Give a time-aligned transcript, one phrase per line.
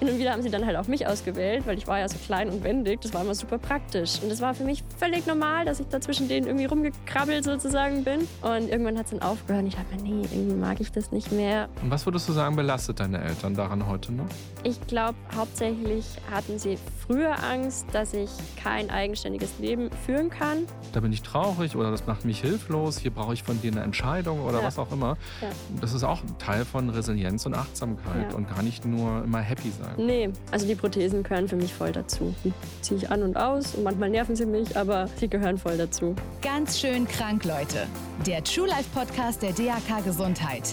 [0.00, 2.16] hin und wieder haben sie dann halt auch mich ausgewählt, weil ich war ja so
[2.18, 3.02] klein und wendig.
[3.02, 4.20] Das war immer super praktisch.
[4.22, 8.02] Und das war für mich völlig normal, dass ich da zwischen denen irgendwie rumgekrabbelt sozusagen
[8.02, 8.26] bin.
[8.40, 9.62] Und irgendwann hat es dann aufgehört.
[9.62, 11.68] Und ich dachte mir, nee, irgendwie mag ich das nicht mehr.
[11.82, 14.24] Und was würdest du sagen, belastet deine Eltern daran heute noch?
[14.62, 18.30] Ich glaube, hauptsächlich hatten sie früher Angst, dass ich
[18.62, 20.66] kein eigenständiges Leben führen kann.
[20.92, 22.98] Da bin ich traurig oder das macht mich hilflos.
[22.98, 24.64] Hier brauche ich von dir eine Entscheidung oder ja.
[24.64, 25.18] was auch immer.
[25.42, 25.48] Ja.
[25.80, 28.36] Das ist auch ein Teil von Resilienz und Achtsamkeit ja.
[28.36, 29.89] und gar nicht nur immer happy sein.
[29.96, 32.34] Nee, also die Prothesen gehören für mich voll dazu.
[32.44, 35.76] Die ziehe ich an und aus und manchmal nerven sie mich, aber sie gehören voll
[35.76, 36.14] dazu.
[36.42, 37.86] Ganz schön krank, Leute.
[38.26, 40.72] Der True Life Podcast der DAK Gesundheit.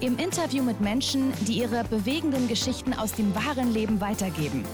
[0.00, 4.64] Im Interview mit Menschen, die ihre bewegenden Geschichten aus dem wahren Leben weitergeben.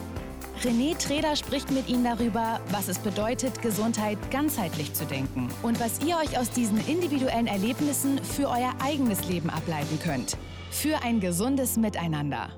[0.64, 6.00] René Treder spricht mit Ihnen darüber, was es bedeutet, Gesundheit ganzheitlich zu denken und was
[6.06, 10.36] ihr euch aus diesen individuellen Erlebnissen für euer eigenes Leben ableiten könnt.
[10.70, 12.50] Für ein gesundes Miteinander.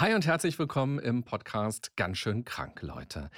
[0.00, 3.28] Hi und herzlich willkommen im Podcast Ganz schön krank, Leute.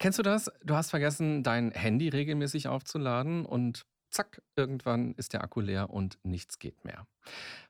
[0.00, 0.50] Kennst du das?
[0.64, 6.18] Du hast vergessen, dein Handy regelmäßig aufzuladen und zack, irgendwann ist der Akku leer und
[6.24, 7.06] nichts geht mehr.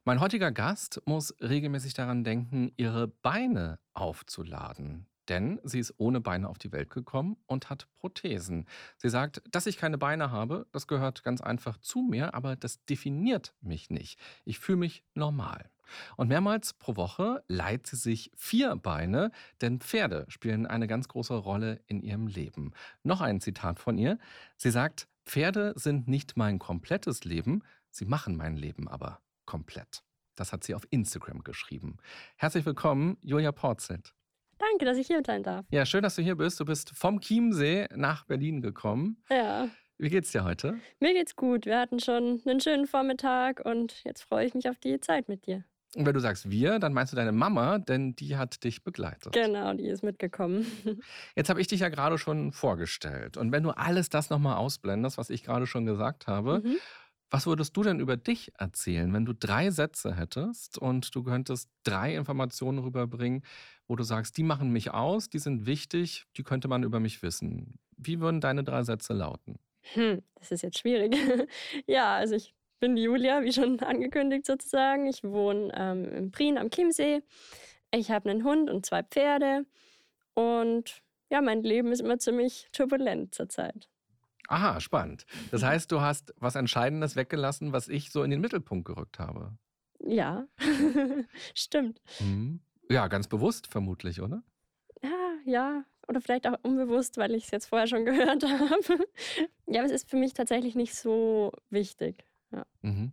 [0.04, 5.06] Mein heutiger Gast muss regelmäßig daran denken, ihre Beine aufzuladen.
[5.28, 8.66] Denn sie ist ohne Beine auf die Welt gekommen und hat Prothesen.
[8.96, 12.82] Sie sagt, dass ich keine Beine habe, das gehört ganz einfach zu mir, aber das
[12.86, 14.18] definiert mich nicht.
[14.46, 15.68] Ich fühle mich normal.
[16.16, 21.34] Und mehrmals pro Woche leiht sie sich vier Beine, denn Pferde spielen eine ganz große
[21.34, 22.72] Rolle in ihrem Leben.
[23.02, 24.18] Noch ein Zitat von ihr.
[24.56, 30.02] Sie sagt, Pferde sind nicht mein komplettes Leben, sie machen mein Leben aber komplett.
[30.36, 31.98] Das hat sie auf Instagram geschrieben.
[32.36, 34.14] Herzlich willkommen, Julia Porzett.
[34.58, 35.66] Danke, dass ich hier sein darf.
[35.70, 36.60] Ja, schön, dass du hier bist.
[36.60, 39.22] Du bist vom Chiemsee nach Berlin gekommen.
[39.30, 39.68] Ja.
[39.98, 40.78] Wie geht's dir heute?
[40.98, 41.66] Mir geht's gut.
[41.66, 45.46] Wir hatten schon einen schönen Vormittag und jetzt freue ich mich auf die Zeit mit
[45.46, 45.64] dir.
[45.96, 49.32] Und wenn du sagst wir, dann meinst du deine Mama, denn die hat dich begleitet.
[49.32, 50.64] Genau, die ist mitgekommen.
[51.36, 53.36] Jetzt habe ich dich ja gerade schon vorgestellt.
[53.36, 56.76] Und wenn du alles das nochmal ausblendest, was ich gerade schon gesagt habe, mhm.
[57.28, 61.68] was würdest du denn über dich erzählen, wenn du drei Sätze hättest und du könntest
[61.82, 63.42] drei Informationen rüberbringen,
[63.88, 67.20] wo du sagst, die machen mich aus, die sind wichtig, die könnte man über mich
[67.24, 67.80] wissen.
[67.96, 69.58] Wie würden deine drei Sätze lauten?
[69.94, 71.16] Hm, das ist jetzt schwierig.
[71.86, 75.06] ja, also ich bin Julia, wie schon angekündigt sozusagen.
[75.06, 77.22] Ich wohne ähm, in Prien am Chiemsee.
[77.92, 79.66] Ich habe einen Hund und zwei Pferde.
[80.34, 83.88] Und ja, mein Leben ist immer ziemlich turbulent zurzeit.
[84.48, 85.26] Aha, spannend.
[85.52, 89.56] Das heißt, du hast was Entscheidendes weggelassen, was ich so in den Mittelpunkt gerückt habe.
[90.00, 90.48] Ja,
[91.54, 92.00] stimmt.
[92.18, 92.60] Mhm.
[92.88, 94.42] Ja, ganz bewusst vermutlich, oder?
[95.02, 95.84] Ja, ja.
[96.08, 99.06] Oder vielleicht auch unbewusst, weil ich es jetzt vorher schon gehört habe.
[99.66, 102.24] ja, aber es ist für mich tatsächlich nicht so wichtig.
[102.52, 102.64] Ja.
[102.82, 103.12] Mhm.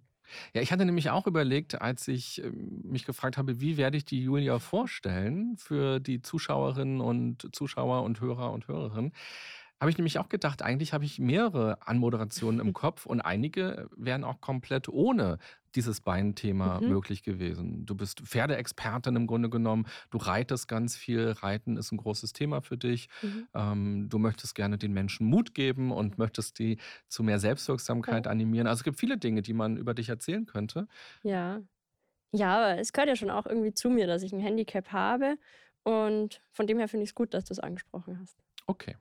[0.54, 4.06] Ja, ich hatte nämlich auch überlegt, als ich ähm, mich gefragt habe, wie werde ich
[4.06, 9.14] die Julia vorstellen für die Zuschauerinnen und Zuschauer und Hörer und Hörerinnen,
[9.80, 14.24] habe ich nämlich auch gedacht, eigentlich habe ich mehrere Anmoderationen im Kopf und einige wären
[14.24, 15.38] auch komplett ohne
[15.76, 16.90] dieses Beinthema mhm.
[16.90, 17.86] möglich gewesen.
[17.86, 19.86] Du bist Pferdeexpertin im Grunde genommen.
[20.10, 21.30] Du reitest ganz viel.
[21.30, 23.10] Reiten ist ein großes Thema für dich.
[23.22, 23.48] Mhm.
[23.54, 26.78] Ähm, du möchtest gerne den Menschen Mut geben und möchtest die
[27.08, 28.32] zu mehr Selbstwirksamkeit ja.
[28.32, 28.66] animieren.
[28.66, 30.88] Also es gibt viele Dinge, die man über dich erzählen könnte.
[31.22, 31.62] Ja.
[32.32, 35.38] Ja, aber es gehört ja schon auch irgendwie zu mir, dass ich ein Handicap habe.
[35.84, 38.38] Und von dem her finde ich es gut, dass du es angesprochen hast.
[38.66, 38.96] Okay.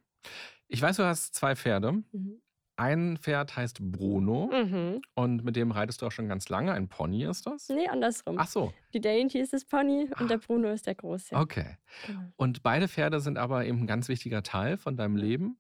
[0.69, 1.93] Ich weiß, du hast zwei Pferde.
[1.93, 2.41] Mhm.
[2.79, 5.01] Ein Pferd heißt Bruno mhm.
[5.15, 6.73] und mit dem reitest du auch schon ganz lange.
[6.73, 7.71] Ein Pony ist das?
[7.71, 8.37] Nee, andersrum.
[8.39, 8.75] Ach so.
[8.93, 11.35] Die Dainty ist das Pony und der Bruno ist der Große.
[11.35, 11.79] Okay.
[12.07, 12.21] Genau.
[12.37, 15.59] Und beide Pferde sind aber eben ein ganz wichtiger Teil von deinem Leben.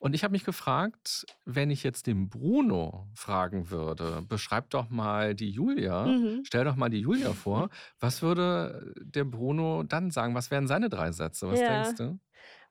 [0.00, 5.34] Und ich habe mich gefragt, wenn ich jetzt den Bruno fragen würde, beschreib doch mal
[5.34, 6.42] die Julia, mhm.
[6.44, 10.34] stell doch mal die Julia vor, was würde der Bruno dann sagen?
[10.34, 11.48] Was wären seine drei Sätze?
[11.48, 11.82] Was ja.
[11.82, 12.18] denkst du?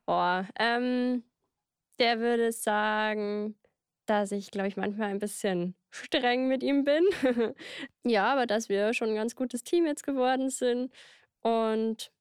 [0.08, 1.24] Boah, ähm,
[2.00, 3.56] der würde sagen,
[4.06, 7.04] dass ich, glaube ich, manchmal ein bisschen streng mit ihm bin.
[8.04, 10.92] ja, aber dass wir schon ein ganz gutes Team jetzt geworden sind
[11.42, 12.12] und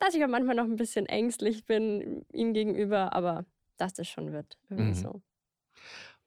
[0.00, 3.44] dass ich auch manchmal noch ein bisschen ängstlich bin ihm gegenüber, aber
[3.76, 4.58] dass das schon wird.
[4.68, 4.94] Mhm.
[4.94, 5.22] so.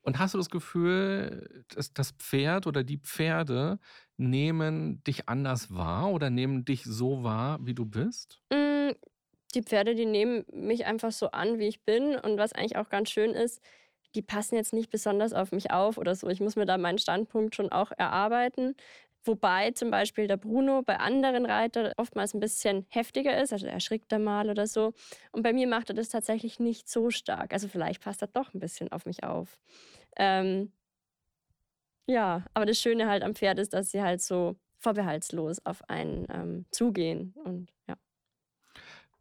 [0.02, 3.80] Und hast du das Gefühl, dass das Pferd oder die Pferde
[4.18, 8.42] nehmen dich anders wahr oder nehmen dich so wahr, wie du bist?
[8.52, 8.63] Mm,
[9.56, 12.16] die Pferde, die nehmen mich einfach so an, wie ich bin.
[12.18, 13.62] Und was eigentlich auch ganz schön ist,
[14.16, 16.28] die passen jetzt nicht besonders auf mich auf oder so.
[16.30, 18.76] Ich muss mir da meinen Standpunkt schon auch erarbeiten.
[19.26, 23.74] Wobei zum Beispiel der Bruno bei anderen Reitern oftmals ein bisschen heftiger ist, also er
[23.74, 24.94] erschrickt da mal oder so.
[25.32, 27.54] Und bei mir macht er das tatsächlich nicht so stark.
[27.54, 29.58] Also vielleicht passt er doch ein bisschen auf mich auf.
[30.18, 30.74] Ähm,
[32.08, 36.28] Ja, aber das Schöne halt am Pferd ist, dass sie halt so vorbehaltslos auf einen
[36.30, 37.96] ähm, zugehen und ja.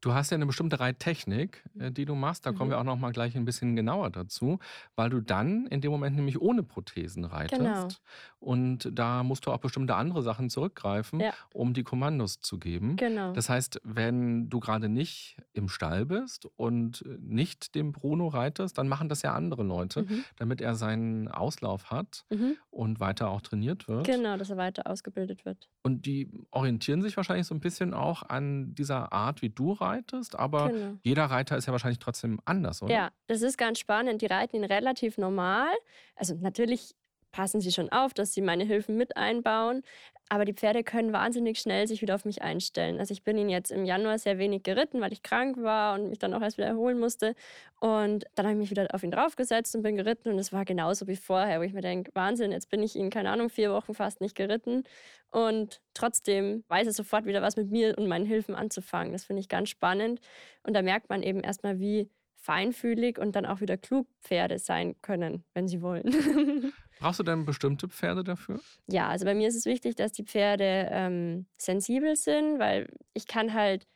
[0.03, 2.45] Du hast ja eine bestimmte Reittechnik, äh, die du machst.
[2.45, 2.73] Da kommen Mhm.
[2.73, 4.59] wir auch noch mal gleich ein bisschen genauer dazu,
[4.97, 7.35] weil du dann in dem Moment nämlich ohne Prothesen Genau.
[7.37, 8.03] reitest.
[8.41, 12.97] Und da musst du auf bestimmte andere Sachen zurückgreifen, Ja, um die Kommandos zu geben.
[12.97, 13.33] genau.
[13.33, 18.79] Das heißt, wenn du gerade nicht im Stall bist und äh, nicht dem Bruno reitest,
[18.79, 20.25] dann machen das ja andere Leute, Mhm.
[20.35, 22.57] damit er seinen Auslauf hat Mhm.
[22.71, 24.05] und weiter auch trainiert wird.
[24.05, 25.69] Genau, dass er weiter ausgebildet wird.
[25.85, 29.92] Und die orientieren sich wahrscheinlich so ein bisschen auch an dieser Art, wie du reitest,
[30.35, 30.99] aber Genau.
[31.03, 32.93] jeder Reiter ist ja wahrscheinlich trotzdem anders, oder?
[32.95, 34.23] Ja, das ist ganz spannend.
[34.23, 35.71] Die reiten ihn relativ normal.
[36.17, 36.95] Also natürlich
[37.33, 39.83] passen sie schon auf, dass sie meine Hilfen mit einbauen.
[40.29, 43.01] Aber die Pferde können wahnsinnig schnell sich wieder auf mich einstellen.
[43.01, 46.09] Also ich bin ihn jetzt im Januar sehr wenig geritten, weil ich krank war und
[46.09, 47.35] mich dann auch erst wieder erholen musste.
[47.81, 50.31] Und dann habe ich mich wieder auf ihn draufgesetzt und bin geritten.
[50.31, 53.11] Und es war genauso wie vorher, wo ich mir denke, Wahnsinn, jetzt bin ich ihn,
[53.11, 54.85] keine Ahnung, vier Wochen fast nicht geritten.
[55.31, 59.13] Und trotzdem weiß er sofort wieder was mit mir und meinen Hilfen anzufangen.
[59.13, 60.21] Das finde ich ganz spannend.
[60.63, 62.09] Und da merkt man eben erstmal, wie
[62.43, 66.05] feinfühlig und dann auch wieder klug Pferde sein können, wenn sie wollen.
[66.99, 68.61] Brauchst du denn bestimmte Pferde dafür?
[68.89, 73.27] ja, also bei mir ist es wichtig, dass die Pferde ähm, sensibel sind, weil ich
[73.27, 73.87] kann halt,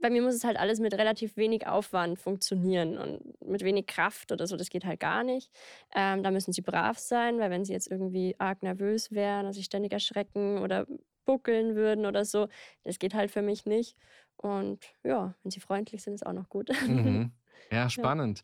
[0.00, 4.32] bei mir muss es halt alles mit relativ wenig Aufwand funktionieren und mit wenig Kraft
[4.32, 5.50] oder so, das geht halt gar nicht.
[5.94, 9.58] Ähm, da müssen sie brav sein, weil wenn sie jetzt irgendwie arg nervös wären, also
[9.58, 10.86] sich ständig erschrecken oder
[11.26, 12.48] buckeln würden oder so,
[12.84, 13.96] das geht halt für mich nicht.
[14.36, 16.70] Und ja, wenn sie freundlich sind, ist auch noch gut.
[16.86, 17.32] Mhm.
[17.70, 18.42] Ja, spannend.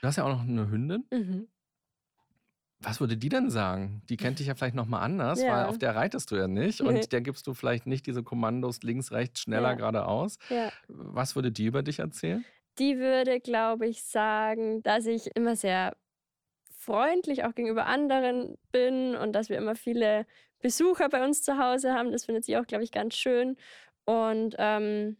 [0.00, 1.04] Du hast ja auch noch eine Hündin.
[1.10, 1.48] Mhm.
[2.80, 4.02] Was würde die denn sagen?
[4.10, 5.68] Die kennt dich ja vielleicht noch mal anders, weil Ja.
[5.68, 6.88] auf der reitest du ja nicht Nee.
[6.88, 9.74] und der gibst du vielleicht nicht diese Kommandos links, rechts, schneller, Ja.
[9.74, 10.38] geradeaus.
[10.50, 10.70] Ja.
[10.88, 12.44] Was würde die über dich erzählen?
[12.78, 15.96] Die würde, glaube ich, sagen, dass ich immer sehr
[16.76, 20.26] freundlich auch gegenüber anderen bin und dass wir immer viele
[20.60, 22.12] Besucher bei uns zu Hause haben.
[22.12, 23.56] Das findet sie auch, glaube ich, ganz schön.
[24.04, 25.16] Und ähm,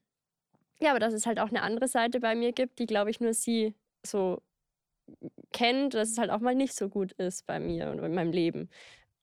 [0.84, 3.20] ja, aber dass es halt auch eine andere Seite bei mir gibt, die, glaube ich,
[3.20, 3.74] nur sie
[4.06, 4.40] so
[5.52, 8.32] kennt, dass es halt auch mal nicht so gut ist bei mir und in meinem
[8.32, 8.68] Leben.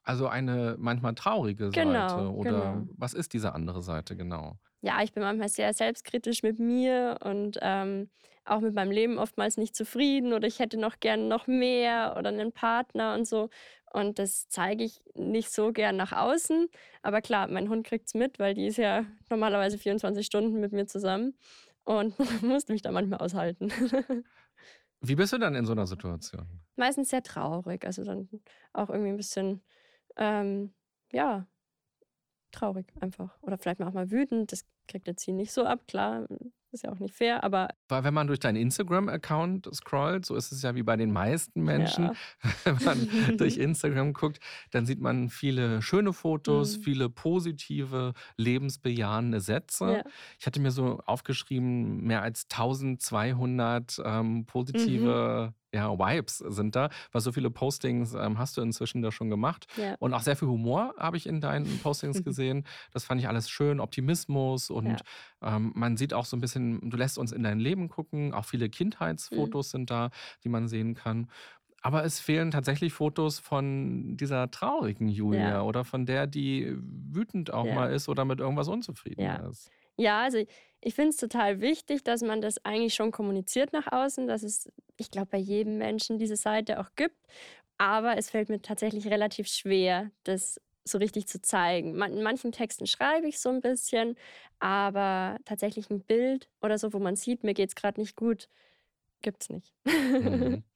[0.04, 2.88] Also eine manchmal traurige Seite Genau, oder genau.
[2.98, 4.58] was ist diese andere Seite genau?
[4.81, 8.10] ja, ich bin manchmal sehr selbstkritisch mit mir und ähm,
[8.46, 12.30] auch mit meinem Leben oftmals nicht zufrieden oder ich hätte noch gern noch mehr oder
[12.30, 13.50] einen Partner und so.
[13.94, 16.70] Und das zeige ich nicht so gern nach außen.
[17.02, 20.72] Aber klar, mein Hund kriegt es mit, weil die ist ja normalerweise 24 Stunden mit
[20.72, 21.36] mir zusammen
[21.84, 23.70] und musste mich da manchmal aushalten.
[25.02, 26.48] Wie bist du dann in so einer Situation?
[26.76, 28.30] Meistens sehr traurig, also dann
[28.72, 29.62] auch irgendwie ein bisschen,
[30.16, 30.74] ähm,
[31.12, 31.48] ja,
[32.52, 33.42] traurig einfach.
[33.42, 34.52] Oder vielleicht mal auch mal wütend.
[34.52, 36.28] Das kriegt jetzt sie nicht so ab, klar,
[36.74, 40.52] ist ja auch nicht fair, aber Weil wenn man durch deinen Instagram-Account scrollt, so ist
[40.52, 42.14] es ja wie bei den meisten Menschen, ja.
[42.64, 44.40] wenn man durch Instagram guckt,
[44.72, 46.82] dann sieht man viele schöne Fotos, Mhm.
[46.84, 49.86] viele positive, lebensbejahende Sätze.
[49.98, 50.04] Ja.
[50.40, 55.54] Ich hatte mir so aufgeschrieben, mehr als 1200 ähm, Mhm.
[55.74, 59.68] Ja, Vibes sind da, weil so viele Postings ähm, hast du inzwischen da schon gemacht.
[59.78, 59.96] Ja.
[60.00, 62.66] Und auch sehr viel Humor habe ich in deinen Postings gesehen.
[62.92, 65.02] Das fand ich alles schön, Optimismus und
[65.42, 68.46] ähm, man sieht auch so ein bisschen, du lässt uns in dein Leben gucken, auch
[68.46, 69.78] viele Kindheitsfotos Mhm.
[69.78, 70.10] sind da,
[70.44, 71.30] die man sehen kann.
[71.84, 75.62] Aber es fehlen tatsächlich Fotos von dieser traurigen Julia Ja.
[75.64, 77.74] oder von der, die wütend auch Ja.
[77.74, 79.38] mal ist oder mit irgendwas unzufrieden Ja.
[79.48, 79.72] ist.
[79.98, 80.44] Ja, also
[80.82, 84.72] ich finde es total wichtig, dass man das eigentlich schon kommuniziert nach außen, dass es,
[84.98, 87.18] ich glaube, bei jedem Menschen diese Seite auch gibt.
[87.78, 92.02] Aber es fällt mir tatsächlich relativ schwer, das so richtig zu zeigen.
[92.02, 94.16] In manchen Texten schreibe ich so ein bisschen,
[94.60, 98.50] aber tatsächlich ein Bild oder so, wo man sieht, mir geht es gerade nicht gut,
[99.22, 99.74] gibt es nicht.
[99.86, 100.64] Mhm.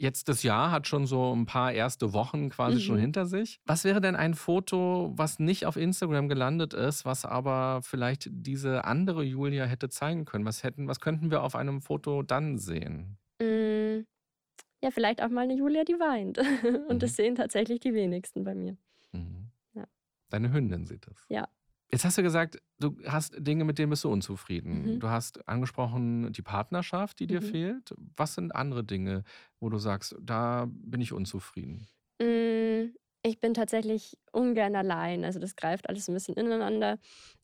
[0.00, 3.00] Jetzt das Jahr hat schon so ein paar erste Wochen quasi schon Mhm.
[3.00, 3.60] hinter sich.
[3.66, 8.84] Was wäre denn ein Foto, was nicht auf Instagram gelandet ist, was aber vielleicht diese
[8.84, 10.44] andere Julia hätte zeigen können?
[10.44, 13.18] Was hätten, was könnten wir auf einem Foto dann sehen?
[13.40, 14.04] Mm,
[14.84, 16.38] ja, vielleicht auch mal eine Julia, die weint.
[16.88, 16.98] Und Mhm.
[17.00, 18.76] das sehen tatsächlich die wenigsten bei mir.
[19.10, 19.50] Mhm.
[19.74, 19.84] Ja.
[20.30, 21.24] Deine Hündin sieht es.
[21.28, 21.48] Ja.
[21.90, 24.94] Jetzt hast du gesagt, du hast Dinge, mit denen bist du unzufrieden.
[24.96, 25.00] Mhm.
[25.00, 27.44] Du hast angesprochen die Partnerschaft, die dir Mhm.
[27.46, 27.94] fehlt.
[28.16, 29.24] Was sind andere Dinge,
[29.58, 31.86] wo du sagst, da bin ich unzufrieden?
[32.20, 35.24] Mm, Ich bin tatsächlich ungern allein.
[35.24, 36.98] Also das greift alles ein bisschen ineinander.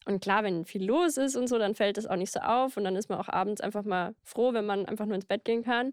[0.07, 2.77] Und klar, wenn viel los ist und so, dann fällt das auch nicht so auf.
[2.77, 5.45] Und dann ist man auch abends einfach mal froh, wenn man einfach nur ins Bett
[5.45, 5.91] gehen kann.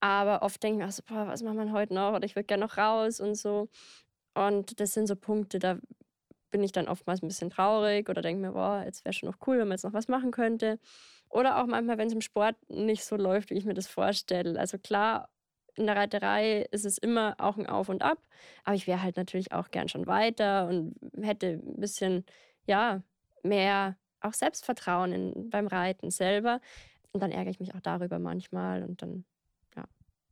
[0.00, 2.12] Aber oft denke ich mir so, boah, was macht man heute noch?
[2.14, 3.68] Oder ich würde gerne noch raus und so.
[4.34, 5.78] Und das sind so Punkte, da
[6.52, 9.38] bin ich dann oftmals ein bisschen traurig oder denke mir, boah, jetzt wäre schon noch
[9.46, 10.78] cool, wenn man jetzt noch was machen könnte.
[11.28, 14.60] Oder auch manchmal, wenn es im Sport nicht so läuft, wie ich mir das vorstelle.
[14.60, 15.30] Also klar
[15.74, 18.18] in der Reiterei ist es immer auch ein Auf und Ab.
[18.64, 22.24] Aber ich wäre halt natürlich auch gern schon weiter und hätte ein bisschen,
[22.66, 23.02] ja,
[23.42, 26.60] mehr auch Selbstvertrauen in, beim Reiten selber.
[27.12, 29.24] Und dann ärgere ich mich auch darüber manchmal und dann,
[29.74, 29.84] ja.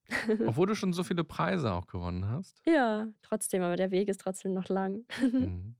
[0.46, 2.60] Obwohl du schon so viele Preise auch gewonnen hast.
[2.66, 5.06] Ja, trotzdem, aber der Weg ist trotzdem noch lang.
[5.20, 5.76] Mhm.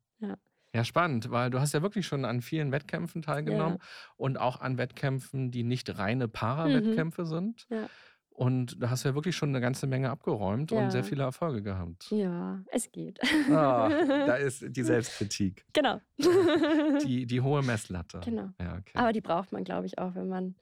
[0.72, 0.80] Ja.
[0.80, 3.84] Ja, spannend, weil du hast ja wirklich schon an vielen Wettkämpfen teilgenommen Ja.
[4.16, 7.66] und auch an Wettkämpfen, die nicht reine Para-Wettkämpfe sind.
[7.70, 7.88] Ja.
[8.30, 11.06] Und da hast du ja wirklich schon eine ganze Menge abgeräumt und sehr Ja.
[11.06, 12.06] viele Erfolge gehabt.
[12.10, 13.18] Ja, es geht.
[13.50, 16.00] Ah, da ist die Selbstkritik, genau.
[17.04, 18.20] die, die hohe Messlatte.
[18.24, 18.50] Genau.
[18.60, 18.92] Ja, okay.
[18.94, 20.54] Aber die braucht man, glaube ich, auch, wenn man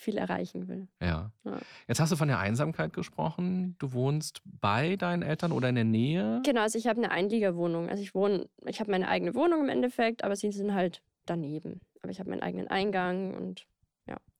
[0.00, 0.88] viel erreichen will.
[1.00, 1.30] ja.
[1.44, 1.58] Ja.
[1.88, 3.76] Jetzt hast du von der Einsamkeit gesprochen.
[3.78, 6.40] Du wohnst bei deinen Eltern oder in der Nähe?
[6.44, 7.88] Genau, also ich habe eine Einliegerwohnung.
[7.88, 11.80] Also ich wohne, ich habe meine eigene Wohnung im Endeffekt, aber sie sind halt daneben.
[12.02, 13.66] Aber ich habe meinen eigenen Eingang und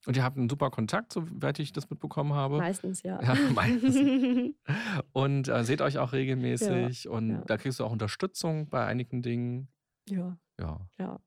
[0.06, 2.56] Und ihr habt einen super Kontakt, soweit ich das mitbekommen habe.
[2.56, 3.20] meistens ja.
[3.22, 4.54] Ja, meistens.
[5.12, 7.42] Und äh, seht euch auch regelmäßig und ja.
[7.46, 9.68] da kriegst du auch Unterstützung bei einigen Dingen.
[10.08, 10.80] ja, Ja.
[10.98, 11.18] ja.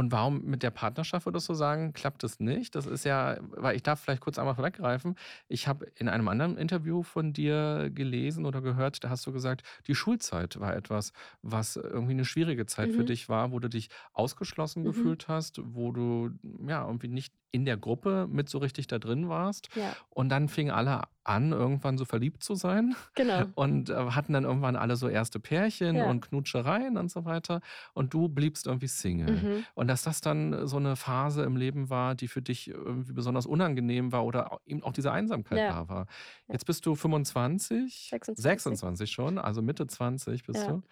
[0.00, 2.76] Und warum mit der Partnerschaft würdest du sagen, klappt es nicht?
[2.76, 5.16] Das ist ja, weil ich darf vielleicht kurz einmal vorweggreifen.
[5.48, 9.62] Ich habe in einem anderen Interview von dir gelesen oder gehört, da hast du gesagt,
[9.88, 11.12] die Schulzeit war etwas,
[11.42, 13.04] was irgendwie eine schwierige Zeit für Mhm.
[13.04, 14.84] dich war, wo du dich ausgeschlossen Mhm.
[14.84, 16.30] gefühlt hast, wo du
[16.64, 19.68] ja irgendwie nicht in der Gruppe mit so richtig da drin warst.
[19.74, 23.44] Ja, Und dann fingen alle an, irgendwann so verliebt zu sein genau.
[23.54, 26.08] und äh, hatten dann irgendwann alle so erste Pärchen Ja.
[26.10, 27.60] und Knutschereien und so weiter.
[27.94, 29.36] Und du bliebst irgendwie Single.
[29.36, 29.64] Mhm.
[29.74, 33.44] Und dass das dann so eine Phase im Leben war, die für dich irgendwie besonders
[33.46, 35.68] unangenehm war oder eben auch diese Einsamkeit Ja.
[35.70, 36.06] da war.
[36.50, 38.42] Jetzt bist du 25, 26.
[38.42, 40.82] 26 schon, also Mitte 20 bist du.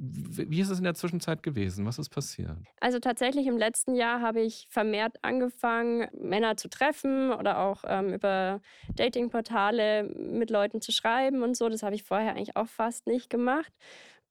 [0.00, 1.84] Wie ist es in der Zwischenzeit gewesen?
[1.84, 2.56] Was ist passiert?
[2.80, 8.14] Also tatsächlich im letzten Jahr habe ich vermehrt angefangen, Männer zu treffen oder auch ähm,
[8.14, 8.60] über
[8.94, 11.68] Datingportale mit Leuten zu schreiben und so.
[11.68, 13.72] Das habe ich vorher eigentlich auch fast nicht gemacht.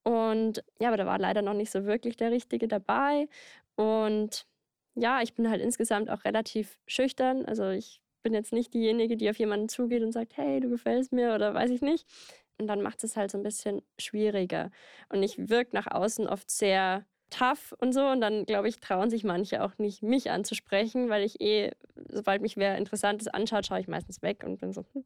[0.04, 3.28] Und ja, aber da war leider noch nicht so wirklich der Richtige dabei.
[3.74, 4.46] Und
[4.94, 7.44] ja, ich bin halt insgesamt auch relativ schüchtern.
[7.44, 11.12] Also ich bin jetzt nicht diejenige, die auf jemanden zugeht und sagt, hey, du gefällst
[11.12, 12.06] mir oder weiß ich nicht.
[12.58, 14.70] Und dann macht es halt so ein bisschen schwieriger.
[15.08, 18.06] Und ich wirke nach außen oft sehr tough und so.
[18.06, 21.72] Und dann, glaube ich, trauen sich manche auch nicht, mich anzusprechen, weil ich eh,
[22.08, 25.04] sobald mich wer Interessantes anschaut, schaue ich meistens weg und bin so, hm,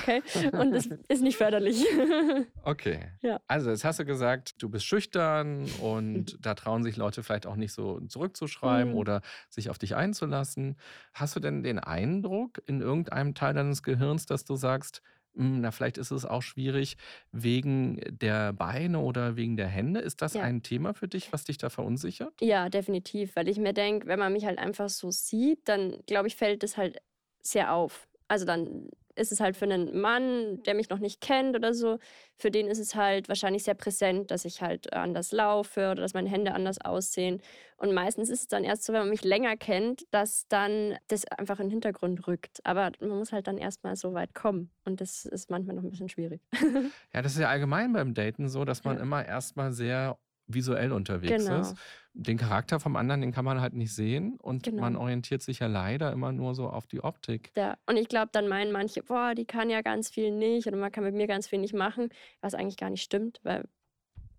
[0.00, 0.22] okay.
[0.52, 1.84] Und das ist nicht förderlich.
[2.62, 3.08] Okay.
[3.22, 3.40] Ja.
[3.48, 7.56] Also, jetzt hast du gesagt, du bist schüchtern und da trauen sich Leute vielleicht auch
[7.56, 8.98] nicht so zurückzuschreiben Mhm.
[8.98, 10.76] oder sich auf dich einzulassen.
[11.14, 15.70] Hast du denn den Eindruck in irgendeinem Teil deines Gehirns, dass du sagst, "Hm, na,
[15.70, 16.96] vielleicht ist es auch schwierig
[17.32, 20.00] wegen der Beine oder wegen der Hände?
[20.00, 20.42] Ist das Ja.
[20.42, 22.34] ein Thema für dich, was dich da verunsichert?
[22.40, 26.28] Ja, definitiv, weil ich mir denke, wenn man mich halt einfach so sieht, dann glaube
[26.28, 26.98] ich, fällt es halt
[27.42, 28.08] sehr auf.
[28.28, 28.88] Also dann
[29.20, 31.98] ist es halt für einen Mann, der mich noch nicht kennt oder so,
[32.36, 36.14] für den ist es halt wahrscheinlich sehr präsent, dass ich halt anders laufe oder dass
[36.14, 37.40] meine Hände anders aussehen.
[37.76, 41.24] Und meistens ist es dann erst so, wenn man mich länger kennt, dass dann das
[41.26, 42.58] einfach in den Hintergrund rückt.
[42.64, 44.70] Aber man muss halt dann erstmal so weit kommen.
[44.84, 46.42] Und das ist manchmal noch ein bisschen schwierig.
[47.12, 49.02] Ja, das ist ja allgemein beim Daten so, dass man Ja.
[49.02, 50.18] immer erstmal sehr
[50.54, 51.60] visuell unterwegs Genau.
[51.60, 51.76] ist.
[52.12, 54.80] Den Charakter vom anderen, den kann man halt nicht sehen und Genau.
[54.82, 57.52] man orientiert sich ja leider immer nur so auf die Optik.
[57.56, 60.76] Ja, und ich glaube, dann meinen manche, boah, die kann ja ganz viel nicht oder
[60.76, 62.08] man kann mit mir ganz viel nicht machen,
[62.40, 63.64] was eigentlich gar nicht stimmt, weil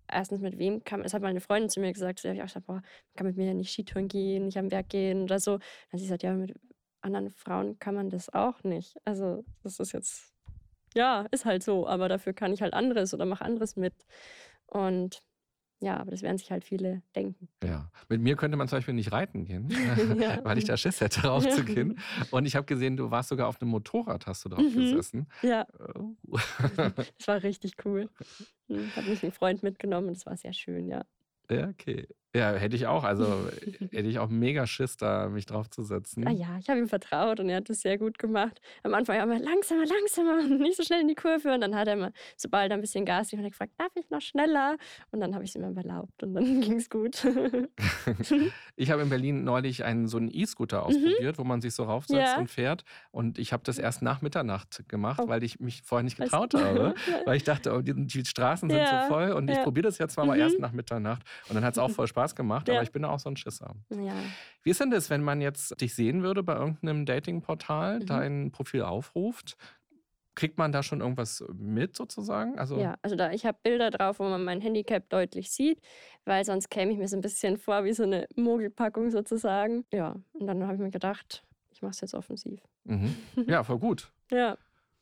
[0.08, 2.42] erstens mit wem kann man, das hat meine Freundin zu mir gesagt, da habe ich
[2.42, 2.84] auch gesagt, boah, man
[3.16, 5.52] kann mit mir ja nicht Skitouren gehen, nicht am Berg gehen oder so.
[5.58, 6.54] Dann hat sie gesagt, ja, mit
[7.00, 8.96] anderen Frauen kann man das auch nicht.
[9.06, 10.34] Also das ist jetzt,
[10.94, 13.94] ja, ist halt so, aber dafür kann ich halt anderes oder mache anderes mit.
[14.66, 15.22] Und
[15.82, 17.48] ja, aber das werden sich halt viele denken.
[17.62, 19.68] Ja, mit mir könnte man zum Beispiel nicht reiten gehen,
[20.20, 20.38] Ja.
[20.44, 21.98] weil ich da Schiss hätte, raufzugehen.
[22.30, 24.74] Und ich habe gesehen, du warst sogar auf einem Motorrad, hast du drauf Mhm.
[24.76, 25.26] gesessen.
[25.42, 25.66] Ja,
[26.56, 28.08] das war richtig cool.
[28.68, 31.04] Hm, Hat mich ein Freund mitgenommen und das war sehr schön, ja.
[31.50, 32.06] ja, okay.
[32.34, 33.04] Ja, hätte ich auch.
[33.04, 33.26] Also
[33.92, 36.26] hätte ich auch mega Schiss, da mich draufzusetzen.
[36.26, 38.60] Ah ja, ich habe ihm vertraut und er hat das sehr gut gemacht.
[38.82, 41.52] Am Anfang immer langsamer, langsamer, nicht so schnell in die Kurve.
[41.52, 44.08] Und dann hat er immer, sobald er ein bisschen Gas gegeben hat, gefragt, darf ich
[44.08, 44.76] noch schneller?
[45.10, 47.22] Und dann habe ich es ihm erlaubt und dann ging es gut.
[48.76, 52.12] Ich habe in Berlin neulich einen so einen E-Scooter ausprobiert, wo man sich so raufsetzt
[52.12, 52.18] Mhm.
[52.26, 52.38] Ja.
[52.38, 52.84] und fährt.
[53.10, 55.28] Und ich habe das erst nach Mitternacht gemacht, Oh.
[55.28, 56.94] weil ich mich vorher nicht getraut habe.
[57.24, 59.62] Weil ich dachte, oh, die, die Straßen sind Ja, so voll und ich ja.
[59.62, 60.40] probiere das jetzt mal, Mhm.
[60.40, 61.22] erst nach Mitternacht.
[61.48, 62.74] Und dann hat es auch voll Spaß gemacht, Ja.
[62.74, 63.74] aber ich bin auch so ein Schisser.
[63.90, 64.14] ja.
[64.62, 68.06] Wie ist denn das, wenn man jetzt dich sehen würde bei irgendeinem Datingportal, Mhm.
[68.06, 69.56] dein Profil aufruft?
[70.34, 72.58] Kriegt man da schon irgendwas mit sozusagen?
[72.58, 75.78] Also, ja, also da, ich habe Bilder drauf, wo man mein Handicap deutlich sieht,
[76.24, 79.84] weil sonst käme ich mir so ein bisschen vor wie so eine Mogelpackung sozusagen.
[79.92, 82.60] Ja, und dann habe ich mir gedacht, ich mache es jetzt offensiv.
[82.84, 83.14] Mhm.
[83.46, 84.10] ja, voll gut.
[84.30, 84.56] Ja,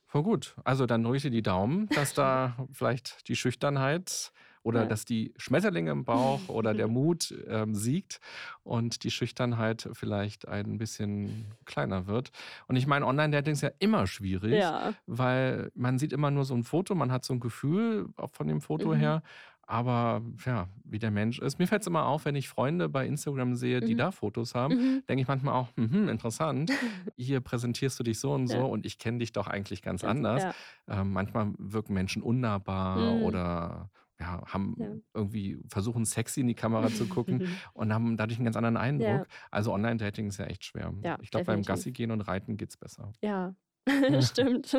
[0.07, 0.57] Voll gut.
[0.65, 4.87] Also dann drücke ich dir die Daumen, dass da vielleicht die Schüchternheit oder Ja.
[4.87, 8.21] dass die Schmetterlinge im Bauch oder der Mut ähm, siegt
[8.62, 12.31] und die Schüchternheit vielleicht ein bisschen kleiner wird.
[12.69, 14.93] Und ich meine, Online-Dating ist ja immer schwierig, Ja.
[15.07, 18.61] weil man sieht immer nur so ein Foto, man hat so ein Gefühl von dem
[18.61, 18.99] Foto Mhm.
[18.99, 19.23] her.
[19.67, 21.61] Aber ja, wie der Mensch ist.
[21.61, 23.99] Mir fällt es immer auf, wenn ich Freunde bei Instagram sehe, die Mhm.
[23.99, 25.02] da Fotos haben, Mhm.
[25.09, 26.71] denke ich manchmal auch, mhm, interessant.
[27.17, 28.62] Hier präsentierst du dich so und so Ja.
[28.64, 30.43] und ich kenne dich doch eigentlich ganz Ganz- anders.
[30.88, 31.00] Ja.
[31.02, 33.23] Ähm, manchmal wirken Menschen unnahbar Mhm.
[33.23, 33.90] oder
[34.21, 34.93] ja, haben Ja.
[35.15, 39.27] irgendwie versuchen sexy in die Kamera zu gucken und haben dadurch einen ganz anderen Eindruck.
[39.50, 40.93] Also Online-Dating ist ja echt schwer.
[41.03, 41.62] Ja, ich glaube, beim.
[41.62, 43.12] Gassi gehen und Reiten geht es besser.
[43.23, 43.55] ja.
[44.21, 44.77] Stimmt.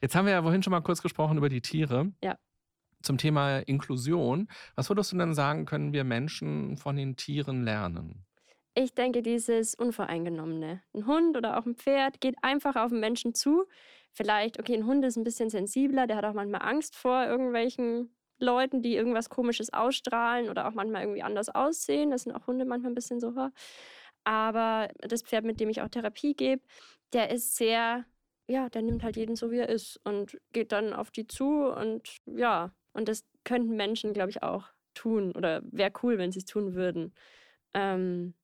[0.00, 2.12] Jetzt haben wir ja vorhin schon mal kurz gesprochen über die Tiere.
[2.22, 2.36] Ja.
[3.02, 4.48] Zum Thema Inklusion.
[4.74, 8.26] Was würdest du denn sagen, können wir Menschen von den Tieren lernen?
[8.74, 10.82] Ich denke, dieses Unvoreingenommene.
[10.94, 13.66] Ein Hund oder auch ein Pferd geht einfach auf den Menschen zu.
[14.12, 18.10] Vielleicht, okay, ein Hund ist ein bisschen sensibler, der hat auch manchmal Angst vor irgendwelchen
[18.42, 22.10] Leuten, die irgendwas Komisches ausstrahlen oder auch manchmal irgendwie anders aussehen.
[22.10, 23.32] Das sind auch Hunde manchmal ein bisschen so.
[24.24, 26.62] Aber das Pferd, mit dem ich auch Therapie gebe,
[27.12, 28.04] der ist sehr,
[28.48, 31.66] ja, der nimmt halt jeden so, wie er ist und geht dann auf die zu
[31.72, 36.40] und ja, und das könnten Menschen, glaube ich, auch tun oder wäre cool, wenn sie
[36.40, 37.14] es tun würden.
[37.74, 38.34] Ähm,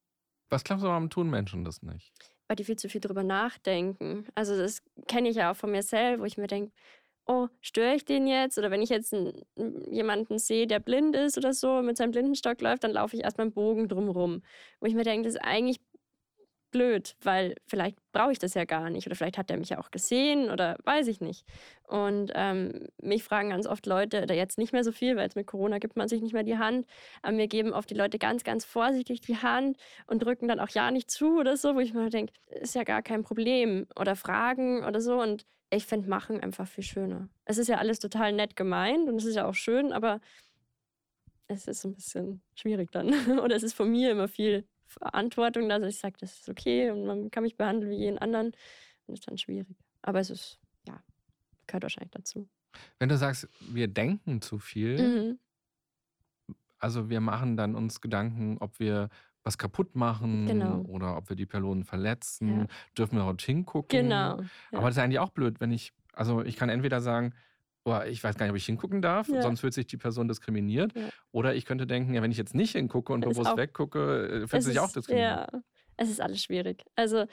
[0.51, 2.13] Was glaubst du, warum tun Menschen das nicht?
[2.49, 4.27] weil die viel zu viel drüber nachdenken.
[4.35, 6.73] Also das kenne ich ja auch von mir selbst, wo ich mir denke,
[7.29, 8.59] oh, störe ich den jetzt?
[8.59, 9.45] Oder wenn ich jetzt einen,
[9.91, 13.47] jemanden sehe, der blind ist oder so, mit seinem Blindenstock läuft, dann laufe ich erstmal
[13.47, 14.43] einen Bogen drumrum.
[14.81, 15.81] Wo ich mir denke, das ist eigentlich
[16.71, 19.07] blöd, weil vielleicht brauche ich das ja gar nicht.
[19.07, 21.45] Oder vielleicht hat er mich ja auch gesehen oder weiß ich nicht.
[21.85, 25.37] Und ähm, mich fragen ganz oft Leute, oder jetzt nicht mehr so viel, weil jetzt
[25.37, 26.87] mit Corona gibt man sich nicht mehr die Hand,
[27.23, 30.71] aber mir geben oft die Leute ganz, ganz vorsichtig die Hand und drücken dann auch
[30.71, 33.87] ja nicht zu oder so, wo ich mir denke, ist ja gar kein Problem.
[33.99, 35.21] Oder fragen oder so.
[35.21, 37.29] Und ich finde Machen einfach viel schöner.
[37.45, 40.21] Es ist ja alles total nett gemeint und es ist ja auch schön, aber
[41.47, 43.09] es ist ein bisschen schwierig dann.
[43.41, 47.07] Oder es ist von mir immer viel Verantwortung, dass ich sage, das ist okay und
[47.07, 48.47] man kann mich behandeln wie jeden anderen.
[48.49, 48.55] Und
[49.07, 49.77] das ist dann schwierig.
[50.03, 51.03] Aber es ist, ja,
[51.67, 52.49] gehört wahrscheinlich dazu.
[52.99, 55.39] Wenn du sagst, wir denken zu viel, Mhm.
[56.79, 59.09] also wir machen dann uns Gedanken, ob wir
[59.49, 60.83] was kaputt machen Genau.
[60.89, 62.67] oder ob wir die Personen verletzen, Ja.
[62.97, 63.89] dürfen wir dort hingucken.
[64.03, 64.41] Genau.
[64.41, 64.79] Ja.
[64.79, 67.33] Aber das ist eigentlich auch blöd, wenn ich, also ich kann entweder sagen,
[67.85, 69.41] oh, ich weiß gar nicht, ob ich hingucken darf, Ja.
[69.41, 70.93] sonst fühlt sich die Person diskriminiert.
[71.33, 74.27] Oder ich könnte denken, ja, wenn ich jetzt nicht hingucke und Ist bewusst auch- weggucke,
[74.27, 75.49] äh, fühlt Es sich auch ist- diskriminiert.
[75.53, 75.61] Ja,
[75.97, 76.85] es ist alles schwierig.
[76.95, 77.25] Also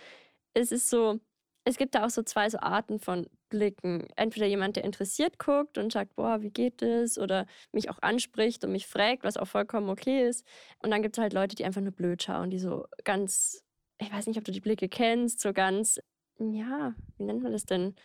[0.53, 1.19] es ist so,
[1.65, 4.07] es gibt da auch so zwei so Arten von Blicken.
[4.15, 7.17] Entweder jemand, der interessiert guckt und sagt, boah, wie geht es?
[7.17, 10.45] Oder mich auch anspricht und mich fragt, was auch vollkommen okay ist.
[10.83, 13.63] Und dann gibt es halt Leute, die einfach nur blöd schauen, die so ganz,
[13.99, 15.99] ich weiß nicht, ob du die Blicke kennst, so ganz,
[16.37, 17.95] ja, wie nennt man das denn?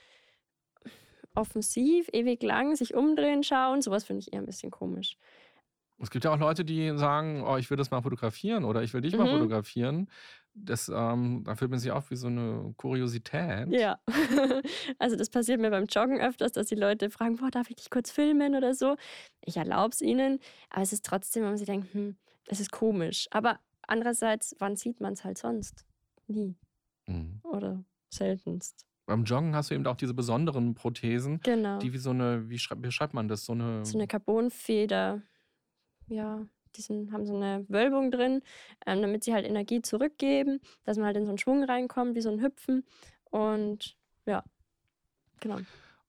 [1.35, 3.83] Offensiv, ewig lang, sich umdrehen, schauen.
[3.83, 5.17] Sowas finde ich eher ein bisschen komisch.
[6.03, 8.95] Es gibt ja auch Leute, die sagen, oh, ich will das mal fotografieren oder ich
[8.95, 9.31] will dich mal Mhm.
[9.33, 10.09] fotografieren.
[10.55, 13.69] Das, ähm, da fühlt man sich auf wie so eine Kuriosität.
[13.69, 14.01] Ja,
[14.99, 17.91] also das passiert mir beim Joggen öfters, dass die Leute fragen, boah, darf ich dich
[17.91, 18.97] kurz filmen oder so.
[19.45, 20.39] Ich erlaube es ihnen,
[20.71, 23.29] aber es ist trotzdem, wenn man sich denkt, hm, es ist komisch.
[23.31, 25.85] Aber andererseits, wann sieht man es halt sonst?
[26.27, 26.57] Nie
[27.07, 27.41] Mhm.
[27.43, 28.87] oder seltenst.
[29.07, 31.79] Beim Joggen hast du eben auch diese besonderen Prothesen, Genau.
[31.81, 33.45] die wie so eine, wie schreib, beschreibt man das?
[33.45, 35.23] So eine, so eine Carbonfeder,
[36.11, 36.47] ja,
[36.77, 38.43] die sind, haben so eine Wölbung drin,
[38.87, 42.21] ähm, damit sie halt Energie zurückgeben, dass man halt in so einen Schwung reinkommt, wie
[42.21, 42.85] so ein Hüpfen.
[43.31, 43.97] Und
[44.27, 44.45] ja,
[45.41, 45.59] genau.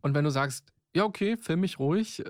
[0.02, 2.24] Und wenn du sagst, ja, okay, film mich ruhig,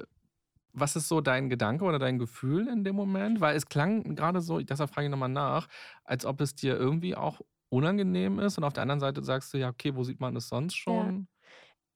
[0.74, 3.42] was ist so dein Gedanke oder dein Gefühl in dem Moment?
[3.42, 5.68] Weil es klang gerade so, deshalb frage ich nochmal nach,
[6.04, 9.58] als ob es dir irgendwie auch unangenehm ist und auf der anderen Seite sagst du,
[9.58, 11.28] ja, okay, wo sieht man es sonst schon?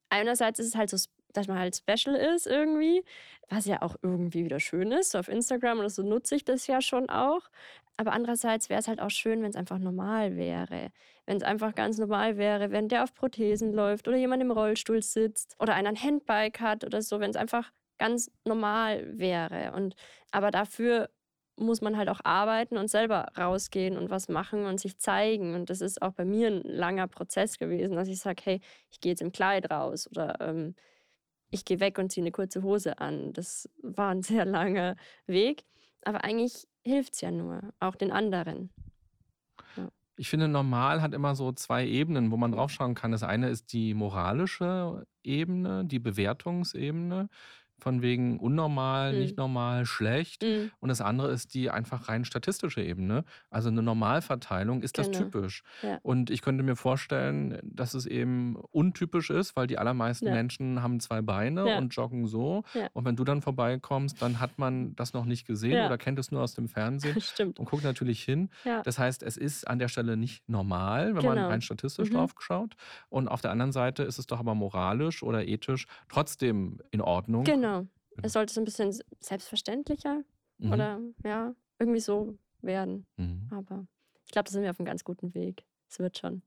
[0.09, 0.97] einerseits ist es halt so,
[1.37, 3.03] dass man halt special ist irgendwie,
[3.49, 5.11] was ja auch irgendwie wieder schön ist.
[5.11, 7.49] So auf Instagram oder so nutze ich das ja schon auch.
[7.97, 10.91] Aber andererseits wäre es halt auch schön, wenn es einfach normal wäre.
[11.25, 15.01] Wenn es einfach ganz normal wäre, wenn der auf Prothesen läuft oder jemand im Rollstuhl
[15.01, 19.71] sitzt oder einer ein Handbike hat oder so, wenn es einfach ganz normal wäre.
[19.73, 19.95] Und
[20.31, 21.09] aber dafür
[21.57, 25.55] muss man halt auch arbeiten und selber rausgehen und was machen und sich zeigen.
[25.55, 28.99] Und das ist auch bei mir ein langer Prozess gewesen, dass ich sage, hey, ich
[28.99, 30.75] gehe jetzt im Kleid raus oder ähm,
[31.55, 33.33] ich gehe weg und ziehe eine kurze Hose an.
[33.33, 35.63] Das war ein sehr langer Weg.
[36.03, 38.69] Aber eigentlich hilft es ja nur, auch den anderen.
[40.17, 43.11] Ich finde, normal hat immer so zwei Ebenen, wo man draufschauen kann.
[43.11, 47.27] Das eine ist die moralische Ebene, die Bewertungsebene.
[47.77, 49.19] Von wegen unnormal, Mhm.
[49.19, 50.43] nicht normal, schlecht.
[50.43, 50.71] Mhm.
[50.79, 53.25] Und das andere ist die einfach rein statistische Ebene.
[53.49, 55.25] Also eine Normalverteilung ist das Genau.
[55.25, 55.63] typisch.
[55.83, 55.99] Ja.
[56.01, 60.33] Und ich könnte mir vorstellen, dass es eben untypisch ist, weil die allermeisten Ja.
[60.33, 61.77] Menschen haben zwei Beine Ja.
[61.77, 62.63] und joggen so.
[62.93, 66.31] Und wenn du dann vorbeikommst, dann hat man das noch nicht gesehen oder kennt es
[66.31, 67.59] nur aus dem Fernsehen Stimmt.
[67.59, 68.49] und guckt natürlich hin.
[68.83, 71.47] Das heißt, es ist an der Stelle nicht normal, wenn man Genau.
[71.49, 72.13] rein statistisch Mhm.
[72.15, 72.75] drauf schaut.
[73.09, 77.43] Und auf der anderen Seite ist es doch aber moralisch oder ethisch trotzdem in Ordnung.
[77.43, 77.64] Genau.
[78.21, 80.23] Es sollte so ein bisschen selbstverständlicher
[80.57, 80.71] Mhm.
[80.71, 83.05] oder ja, irgendwie so werden.
[83.17, 83.47] Mhm.
[83.51, 83.87] Aber
[84.25, 85.65] ich glaube, da sind wir auf einem ganz guten Weg.
[85.89, 86.41] Es wird schon.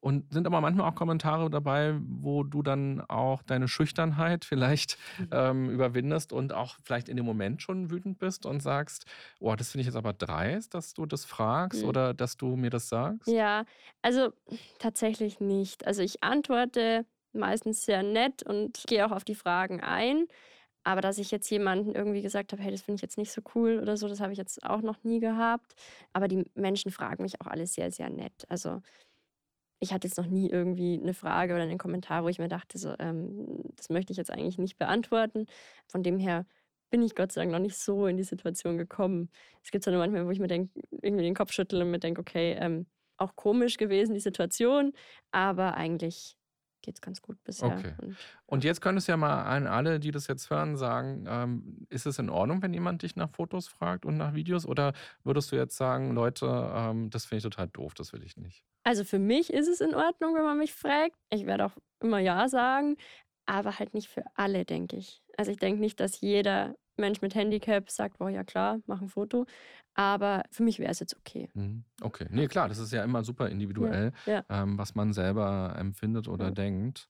[0.00, 5.28] Und sind aber manchmal auch Kommentare dabei, wo du dann auch deine Schüchternheit vielleicht Mhm.
[5.32, 9.06] ähm, überwindest und auch vielleicht in dem Moment schon wütend bist und sagst,
[9.40, 11.88] oh, das finde ich jetzt aber dreist, dass du das fragst Mhm.
[11.88, 13.28] oder dass du mir das sagst.
[13.28, 13.64] Ja,
[14.00, 14.32] also
[14.78, 15.84] tatsächlich nicht.
[15.84, 17.04] Also ich antworte
[17.38, 20.26] meistens sehr nett und gehe auch auf die Fragen ein.
[20.84, 23.42] Aber dass ich jetzt jemanden irgendwie gesagt habe, hey, das finde ich jetzt nicht so
[23.54, 25.74] cool oder so, das habe ich jetzt auch noch nie gehabt.
[26.12, 28.46] Aber die Menschen fragen mich auch alle sehr, sehr nett.
[28.48, 28.80] Also
[29.80, 32.78] ich hatte jetzt noch nie irgendwie eine Frage oder einen Kommentar, wo ich mir dachte,
[32.78, 35.46] so, ähm, das möchte ich jetzt eigentlich nicht beantworten.
[35.88, 36.46] Von dem her
[36.90, 39.30] bin ich Gott sei Dank noch nicht so in die Situation gekommen.
[39.62, 40.70] Es gibt so manchmal, wo ich mir denk,
[41.02, 42.86] irgendwie den Kopf schüttle und mir denke, okay, ähm,
[43.18, 44.92] auch komisch gewesen, die Situation,
[45.32, 46.37] aber eigentlich
[46.82, 47.68] geht es ganz gut bisher.
[47.68, 47.94] Okay.
[47.98, 51.86] Und, Und jetzt könntest du ja mal an alle, die das jetzt hören, sagen, ähm,
[51.88, 54.66] ist es in Ordnung, wenn jemand dich nach Fotos fragt und nach Videos?
[54.66, 54.92] Oder
[55.24, 58.64] würdest du jetzt sagen, Leute, ähm, das finde ich total doof, das will ich nicht?
[58.88, 61.14] also für mich ist es in Ordnung, wenn man mich fragt.
[61.28, 62.96] Ich werde auch immer Ja sagen,
[63.44, 65.22] aber halt nicht für alle, denke ich.
[65.36, 69.08] Also ich denke nicht, dass jeder Mensch mit Handicap sagt, boah, ja klar, mach ein
[69.08, 69.46] Foto.
[69.94, 71.48] Aber für mich wäre es jetzt okay.
[71.54, 71.84] Mhm.
[72.02, 74.44] Okay, nee, klar, das ist ja immer super individuell, ja.
[74.48, 76.50] ähm, was man selber empfindet oder Ja.
[76.50, 77.08] denkt.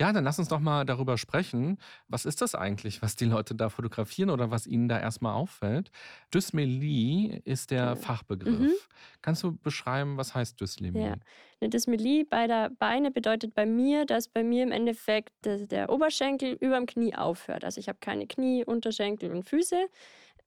[0.00, 1.76] Ja, dann lass uns doch mal darüber sprechen.
[2.08, 5.90] Was ist das eigentlich, was die Leute da fotografieren oder was ihnen da erstmal auffällt?
[6.32, 7.96] Dysmelie ist der Ja.
[7.96, 8.58] Fachbegriff.
[8.58, 8.72] Mhm.
[9.20, 11.00] Kannst du beschreiben, was heißt Dyslemie?
[11.00, 11.16] Ja.
[11.60, 16.54] Eine Dysmelie beider Beine bedeutet bei mir, dass bei mir im Endeffekt der, der Oberschenkel
[16.54, 17.64] über dem Knie aufhört.
[17.64, 19.86] Also ich habe keine Knie, Unterschenkel und Füße.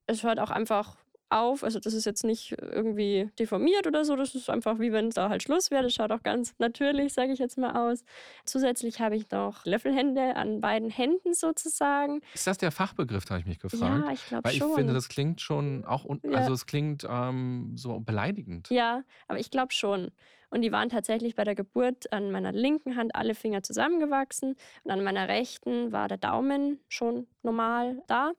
[0.07, 0.97] Es hört auch einfach
[1.41, 1.63] auf.
[1.63, 4.15] Also das ist jetzt nicht irgendwie deformiert oder so.
[4.15, 5.83] Das ist einfach wie wenn da halt Schluss wäre.
[5.83, 8.03] Das schaut auch ganz natürlich, sage ich jetzt mal aus.
[8.45, 12.21] Zusätzlich habe ich noch Löffelhände an beiden Händen sozusagen.
[12.33, 14.05] Ist das der Fachbegriff, habe ich mich gefragt?
[14.05, 14.75] Ja, ich glaube Weil ich schon.
[14.75, 16.31] finde, das klingt schon auch, Ja.
[16.37, 18.69] also es klingt ähm, so beleidigend.
[18.69, 20.11] Ja, aber ich glaube schon.
[20.49, 24.91] Und die waren tatsächlich bei der Geburt an meiner linken Hand alle Finger zusammengewachsen und
[24.91, 28.33] an meiner rechten war der Daumen schon normal da.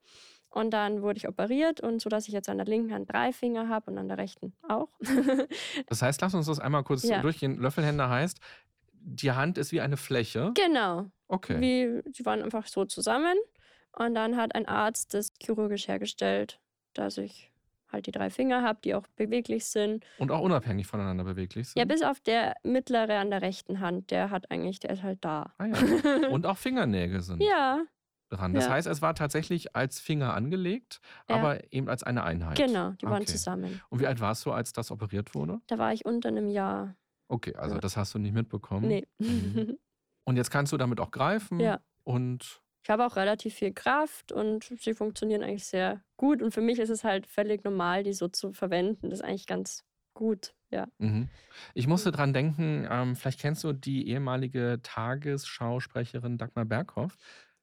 [0.54, 3.32] Und dann wurde ich operiert und so, dass ich jetzt an der linken Hand drei
[3.32, 4.88] Finger habe und an der rechten auch.
[5.88, 7.20] Das heißt, lass uns das einmal kurz Ja.
[7.22, 7.58] durchgehen.
[7.58, 8.38] Löffelhänder heißt,
[8.92, 10.52] die Hand ist wie eine Fläche.
[10.54, 11.06] genau.
[11.26, 11.60] Okay.
[11.60, 13.36] Wie, die waren einfach so zusammen.
[13.96, 16.60] Und dann hat ein Arzt das chirurgisch hergestellt,
[16.92, 17.50] dass ich
[17.90, 20.04] halt die drei Finger habe, die auch beweglich sind.
[20.18, 21.78] Und auch unabhängig voneinander beweglich sind.
[21.80, 25.18] Ja, bis auf der mittlere an der rechten Hand, der hat eigentlich, der ist halt
[25.24, 25.52] da.
[25.58, 25.74] Ah, ja.
[26.30, 27.82] Und auch Fingernägel sind Ja,
[28.34, 28.52] dran.
[28.54, 28.72] Das Ja.
[28.72, 31.36] heißt, es war tatsächlich als Finger angelegt, Ja.
[31.36, 32.56] aber eben als eine Einheit.
[32.58, 33.26] genau, die waren Okay.
[33.32, 33.80] zusammen.
[33.90, 35.60] Und wie alt warst du, als das operiert wurde?
[35.68, 36.96] Da war ich unter einem Jahr.
[37.28, 37.80] Okay, also Ja.
[37.80, 38.86] das hast du nicht mitbekommen.
[38.88, 39.06] Nee.
[39.18, 39.78] Mhm.
[40.26, 41.60] Und jetzt kannst du damit auch greifen.
[41.60, 41.80] Ja.
[42.04, 46.42] Und Ich habe auch relativ viel Kraft und sie funktionieren eigentlich sehr gut.
[46.42, 49.08] Und für mich ist es halt völlig normal, die so zu verwenden.
[49.08, 50.86] Das ist eigentlich ganz gut, ja.
[50.98, 51.28] mhm.
[51.74, 57.16] ich musste dran denken, ähm, vielleicht kennst du die ehemalige Tagesschausprecherin Dagmar Berghoff.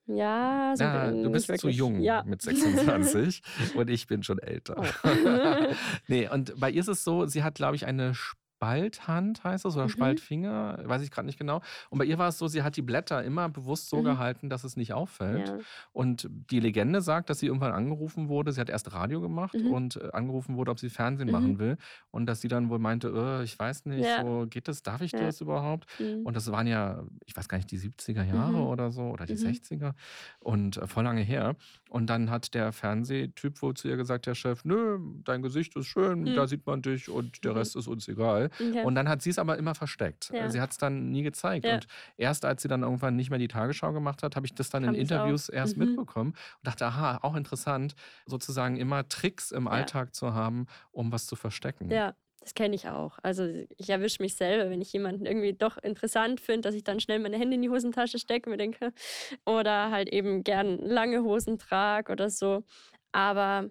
[0.07, 2.23] Ja, so Ja, du bist zu jung Ja.
[2.23, 3.41] mit 26
[3.75, 4.75] und ich bin schon älter.
[4.77, 5.07] Oh.
[6.07, 8.13] nee, und bei ihr ist es so, sie hat, glaube ich, eine
[8.61, 9.89] Spalthand, heißt das, oder Mhm.
[9.89, 11.61] Spaltfinger, weiß ich gerade nicht genau.
[11.89, 14.03] Und bei ihr war es so, sie hat die Blätter immer bewusst so Mhm.
[14.05, 15.47] gehalten, dass es nicht auffällt.
[15.49, 15.57] Ja.
[15.93, 18.51] Und die Legende sagt, dass sie irgendwann angerufen wurde.
[18.51, 19.71] Sie hat erst Radio gemacht Mhm.
[19.71, 21.31] und äh, angerufen wurde, ob sie Fernsehen Mhm.
[21.33, 21.77] machen will.
[22.11, 24.21] Und dass sie dann wohl meinte, äh, ich weiß nicht, Ja.
[24.23, 25.21] so geht das, darf ich Ja.
[25.21, 25.87] das überhaupt?
[25.99, 26.23] Mhm.
[26.25, 28.67] Und das waren ja, ich weiß gar nicht, die 70er Jahre Mhm.
[28.67, 29.37] oder so oder die Mhm.
[29.39, 29.95] 60er
[30.39, 31.55] und äh, voll lange her.
[31.89, 35.87] Und dann hat der Fernsehtyp wohl zu ihr gesagt, der Chef, nö, dein Gesicht ist
[35.87, 37.51] schön, da sieht man dich und der.
[37.55, 38.49] Rest ist uns egal.
[38.55, 38.83] Okay.
[38.83, 40.31] Und dann hat sie es aber immer versteckt.
[40.33, 40.49] Ja.
[40.49, 41.65] Sie hat es dann nie gezeigt.
[41.65, 41.75] Ja.
[41.75, 41.87] Und
[42.17, 44.83] erst als sie dann irgendwann nicht mehr die Tagesschau gemacht hat, habe ich das dann
[44.83, 45.15] Kam in das auch.
[45.21, 45.85] Interviews erst Mhm.
[45.85, 49.71] mitbekommen und dachte, aha, auch interessant, sozusagen immer Tricks im Ja.
[49.71, 51.89] Alltag zu haben, um was zu verstecken.
[51.91, 53.19] Ja, das kenne ich auch.
[53.21, 53.43] Also
[53.77, 57.19] ich erwische mich selber, wenn ich jemanden irgendwie doch interessant finde, dass ich dann schnell
[57.19, 58.93] meine Hände in die Hosentasche stecke und mir denke,
[59.45, 62.63] oder halt eben gern lange Hosen trage oder so.
[63.11, 63.69] Aber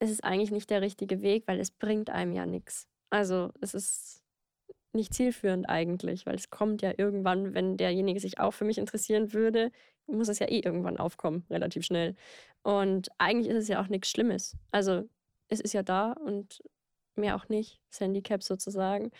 [0.00, 2.88] es ist eigentlich nicht der richtige Weg, weil es bringt einem ja nichts.
[3.10, 4.22] Also es ist
[4.92, 9.32] nicht zielführend eigentlich, weil es kommt ja irgendwann, wenn derjenige sich auch für mich interessieren
[9.32, 9.70] würde,
[10.06, 12.16] muss es ja eh irgendwann aufkommen, relativ schnell.
[12.62, 14.56] Und eigentlich ist es ja auch nichts Schlimmes.
[14.72, 15.08] Also
[15.48, 16.62] es ist ja da und
[17.16, 19.10] mehr auch nicht, das Handicap sozusagen.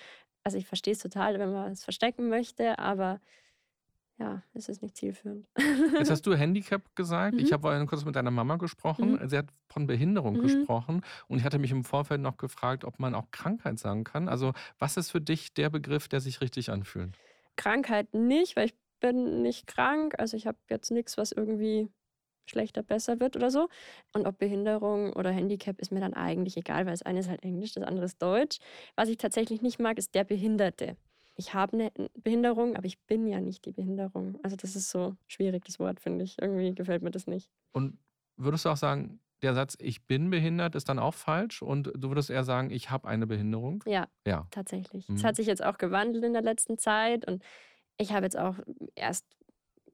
[0.44, 3.20] Also ich verstehe es total, wenn man es verstecken möchte, aber
[4.20, 5.48] ja, es ist nicht zielführend.
[5.98, 7.40] Jetzt hast du Handicap gesagt.
[7.40, 7.54] Ich Mhm.
[7.54, 9.12] habe vorhin kurz mit deiner Mama gesprochen.
[9.12, 9.28] Mhm.
[9.28, 10.38] Sie hat von Behinderung Mhm.
[10.38, 11.00] gesprochen.
[11.28, 14.28] Und ich hatte mich im Vorfeld noch gefragt, ob man auch Krankheit sagen kann.
[14.28, 17.18] Also, was ist für dich der Begriff, der sich richtig anfühlt?
[17.56, 20.14] Krankheit nicht, weil ich bin nicht krank.
[20.18, 21.88] Also ich habe jetzt nichts, was irgendwie
[22.46, 23.68] schlechter, besser wird oder so.
[24.12, 27.42] Und ob Behinderung oder Handicap ist mir dann eigentlich egal, weil das eine ist halt
[27.44, 28.59] Englisch, das andere ist Deutsch.
[28.96, 30.96] Was ich tatsächlich nicht mag, ist der Behinderte.
[31.40, 31.90] Ich habe eine
[32.22, 34.38] Behinderung, aber ich bin ja nicht die Behinderung.
[34.42, 36.37] Also das ist so schwierig, das Wort, finde ich.
[36.38, 37.50] Irgendwie gefällt mir das nicht.
[37.72, 37.98] Und
[38.37, 41.62] würdest du auch sagen, der Satz, ich bin behindert, ist dann auch falsch?
[41.62, 43.83] Und du würdest eher sagen, ich habe eine Behinderung?
[43.87, 44.46] Ja, Ja.
[44.50, 45.09] tatsächlich.
[45.09, 45.16] Mhm.
[45.16, 47.42] Es hat sich jetzt auch gewandelt in der letzten Zeit und
[47.96, 48.57] ich habe jetzt auch
[48.94, 49.24] erst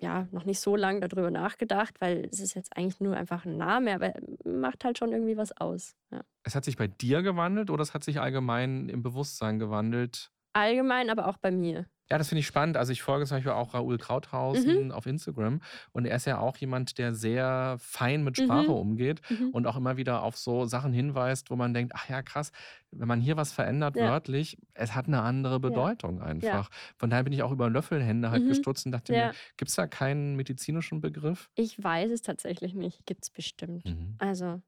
[0.01, 3.57] ja noch nicht so lange darüber nachgedacht, weil es ist jetzt eigentlich nur einfach ein
[3.57, 5.95] Name, aber macht halt schon irgendwie was aus.
[6.11, 6.23] Ja.
[6.43, 10.33] Es hat sich bei dir gewandelt oder es hat sich allgemein im Bewusstsein gewandelt?
[10.57, 11.87] Allgemein, aber auch bei mir.
[12.09, 12.77] Ja, das finde ich spannend.
[12.77, 14.93] Also ich folge zum Beispiel auch Raoul Krauthausen Mhm.
[14.93, 18.77] auf Instagram und er ist ja auch jemand, der sehr fein mit Sprache Mhm.
[18.77, 19.51] umgeht Mhm.
[19.51, 22.53] und auch immer wieder auf so Sachen hinweist, wo man denkt, ach ja, krass,
[22.93, 24.09] wenn man hier was verändert Ja.
[24.09, 26.71] wörtlich, es hat eine andere Bedeutung einfach.
[26.97, 28.49] Von daher bin ich auch über Löffelhände halt Mhm.
[28.51, 29.27] gestutzt und dachte Ja.
[29.27, 31.51] mir, gibt es da keinen medizinischen Begriff?
[31.57, 33.05] Ich weiß es tatsächlich nicht.
[33.07, 33.85] Gibt es bestimmt.
[33.85, 34.15] Mhm.
[34.19, 34.63] Also,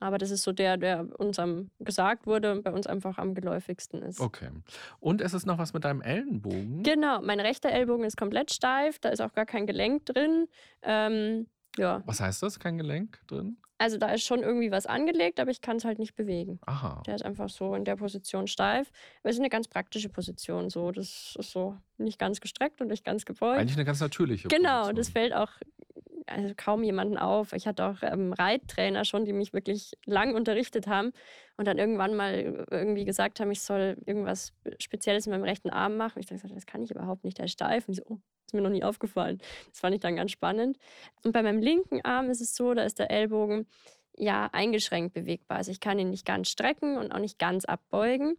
[0.00, 3.34] aber das ist so der, der uns am gesagt wurde und bei uns einfach am
[3.34, 4.20] geläufigsten ist.
[4.20, 4.48] Okay.
[4.98, 6.82] Und es ist noch was mit deinem Ellenbogen.
[6.82, 10.48] Genau, mein rechter Ellbogen ist komplett steif, da ist auch gar kein Gelenk drin.
[10.82, 11.46] Ähm,
[11.78, 12.58] ja, Was heißt das?
[12.58, 13.56] Kein Gelenk drin?
[13.78, 16.60] also da ist schon irgendwie was angelegt, aber ich kann es halt nicht bewegen.
[16.66, 17.02] Aha.
[17.06, 18.90] Der ist einfach so in der Position steif.
[19.22, 20.68] Aber es ist eine ganz praktische Position.
[20.68, 20.90] So.
[20.92, 23.58] Das ist so nicht ganz gestreckt und nicht ganz gebeugt.
[23.58, 24.96] Eigentlich eine ganz natürliche Genau, Position.
[24.96, 25.48] das fällt auch
[26.30, 27.52] also kaum jemanden auf.
[27.52, 31.12] Ich hatte auch ähm, Reittrainer schon, die mich wirklich lang unterrichtet haben
[31.56, 35.96] und dann irgendwann mal irgendwie gesagt haben, ich soll irgendwas Spezielles in meinem rechten Arm
[35.96, 36.20] machen.
[36.20, 37.88] Ich dachte, das kann ich überhaupt nicht, der ist steif.
[37.88, 39.38] Und so, oh, ist mir noch nie aufgefallen.
[39.68, 40.78] Das fand ich dann ganz spannend.
[41.22, 43.66] Und bei meinem linken Arm ist es so, da ist der Ellbogen
[44.16, 45.58] ja eingeschränkt bewegbar.
[45.58, 48.36] Also ich kann ihn nicht ganz strecken und auch nicht ganz abbeugen.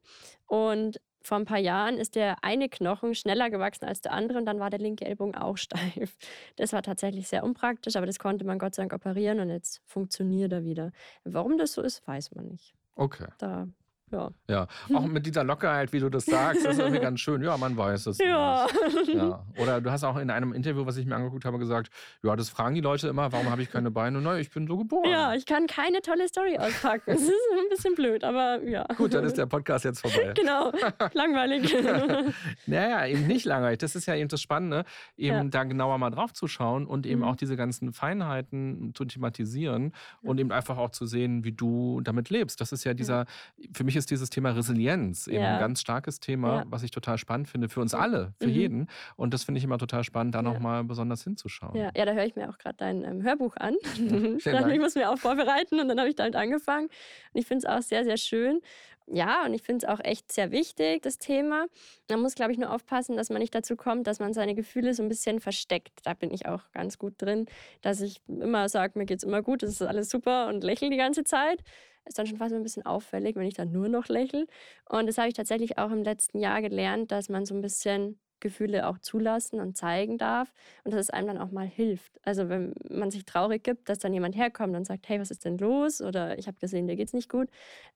[0.47, 4.45] Und vor ein paar Jahren ist der eine Knochen schneller gewachsen als der andere und
[4.45, 6.17] dann war der linke Ellbogen auch steif.
[6.55, 9.81] Das war tatsächlich sehr unpraktisch, aber das konnte man Gott sei Dank operieren und jetzt
[9.85, 10.91] funktioniert er wieder.
[11.23, 12.73] Warum das so ist, weiß man nicht.
[12.95, 13.27] Okay.
[13.37, 13.67] Da,
[14.11, 14.29] ja.
[14.49, 17.41] Ja, auch mit dieser Lockerheit, wie du das sagst, das ist irgendwie ganz schön.
[17.43, 18.17] Ja, man weiß es.
[18.31, 18.67] Ja.
[19.13, 19.45] ja.
[19.57, 21.89] Oder du hast auch in einem Interview, was ich mir angeguckt habe, gesagt,
[22.23, 24.21] ja, das fragen die Leute immer, warum habe ich keine Beine?
[24.21, 25.09] Na, ich bin so geboren.
[25.09, 27.03] Ja, ich kann keine tolle Story auspacken.
[27.07, 28.85] Das ist ein bisschen blöd, aber ja.
[28.97, 30.33] Gut, dann ist der Podcast jetzt vorbei.
[30.41, 30.71] Genau,
[31.13, 31.73] langweilig.
[32.67, 33.79] Naja, eben nicht langweilig.
[33.79, 34.85] Das ist ja eben das Spannende,
[35.17, 35.43] eben Ja.
[35.43, 37.27] da genauer mal drauf zu schauen und eben Mhm.
[37.27, 42.29] auch diese ganzen Feinheiten zu thematisieren und eben einfach auch zu sehen, wie du damit
[42.29, 42.61] lebst.
[42.61, 43.25] Das ist ja dieser,
[43.73, 45.53] für mich ist dieses Thema Resilienz eben Ja.
[45.55, 46.63] ein ganz starkes Thema, Ja.
[46.67, 48.53] was ich total spannend finde für uns alle, für Mhm.
[48.53, 48.87] jeden.
[49.15, 50.43] Und das finde ich immer total spannend, da Ja.
[50.43, 51.75] nochmal besonders hinzuschauen.
[51.75, 53.75] Ja, ja, da höre ich mir auch gerade dein ähm, Hörbuch an.
[54.37, 56.85] ich dachte, ich muss mir auch vorbereiten und dann habe ich damit angefangen.
[57.33, 58.61] Und ich finde es auch sehr, sehr schön.
[59.07, 61.65] Ja, und ich finde es auch echt sehr wichtig, das Thema.
[62.09, 64.93] Man muss, glaube ich, nur aufpassen, dass man nicht dazu kommt, dass man seine Gefühle
[64.93, 65.99] so ein bisschen versteckt.
[66.03, 67.47] Da bin ich auch ganz gut drin,
[67.81, 70.89] dass ich immer sage, mir geht es immer gut, es ist alles super und lächle
[70.89, 71.61] die ganze Zeit.
[72.05, 74.47] Ist dann schon fast ein bisschen auffällig, wenn ich dann nur noch lächle.
[74.89, 78.19] Und das habe ich tatsächlich auch im letzten Jahr gelernt, dass man so ein bisschen
[78.41, 80.51] Gefühle auch zulassen und zeigen darf
[80.83, 82.19] und dass es einem dann auch mal hilft.
[82.23, 85.45] Also wenn man sich traurig gibt, dass dann jemand herkommt und sagt, hey, was ist
[85.45, 86.01] denn los?
[86.01, 87.49] Oder ich habe gesehen, dir geht's nicht gut.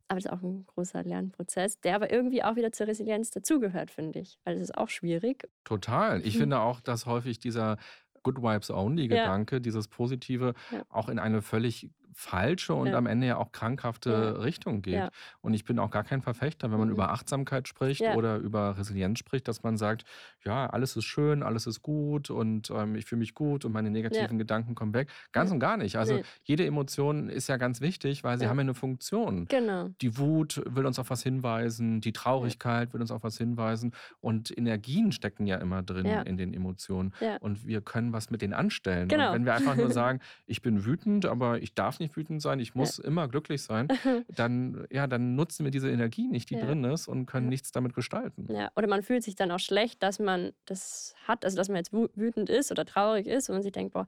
[0.08, 3.92] Aber das ist auch ein großer Lernprozess, der aber irgendwie auch wieder zur Resilienz dazugehört,
[3.92, 4.40] finde ich.
[4.46, 5.50] Weil es ist auch schwierig.
[5.66, 6.22] Total.
[6.26, 6.38] Ich Mhm.
[6.38, 7.78] finde auch, dass häufig dieser
[8.24, 9.10] Good Vibes Only Ja.
[9.24, 10.86] Gedanke, dieses Positive, Ja.
[10.90, 12.98] auch in eine völlig falsche und Ja.
[12.98, 14.32] am Ende ja auch krankhafte Ja.
[14.42, 14.94] Richtung geht.
[14.94, 15.10] Ja.
[15.42, 16.94] Und ich bin auch gar kein Verfechter, wenn man Mhm.
[16.94, 20.06] über Achtsamkeit spricht oder über Resilienz spricht, dass man sagt,
[20.46, 23.92] ja, alles ist schön, alles ist gut und ähm, ich fühle mich gut und meine
[23.92, 25.10] negativen Gedanken kommen weg.
[25.34, 25.98] Ganz und gar nicht.
[25.98, 26.24] Also Nee.
[26.46, 29.46] jede Emotion ist ja ganz wichtig, weil sie haben ja eine Funktion.
[29.50, 29.90] Genau.
[30.02, 34.58] Die Wut will uns auf was hinweisen, die Traurigkeit will uns auf was hinweisen und
[34.58, 39.10] Energien stecken ja immer drin in den Emotionen und wir können was mit denen anstellen.
[39.10, 39.28] Genau.
[39.30, 42.60] Und wenn wir einfach nur sagen, ich bin wütend, aber ich darf nicht wütend sein,
[42.60, 43.88] ich muss immer glücklich sein,
[44.28, 46.66] dann, ja, dann nutzen wir diese Energie nicht, die Ja.
[46.66, 47.52] drin ist und können Ja.
[47.52, 48.48] nichts damit gestalten.
[48.52, 51.78] Ja, oder man fühlt sich dann auch schlecht, dass man das hat, also dass man
[51.78, 54.08] jetzt wü- wütend ist oder traurig ist und man sich denkt, boah,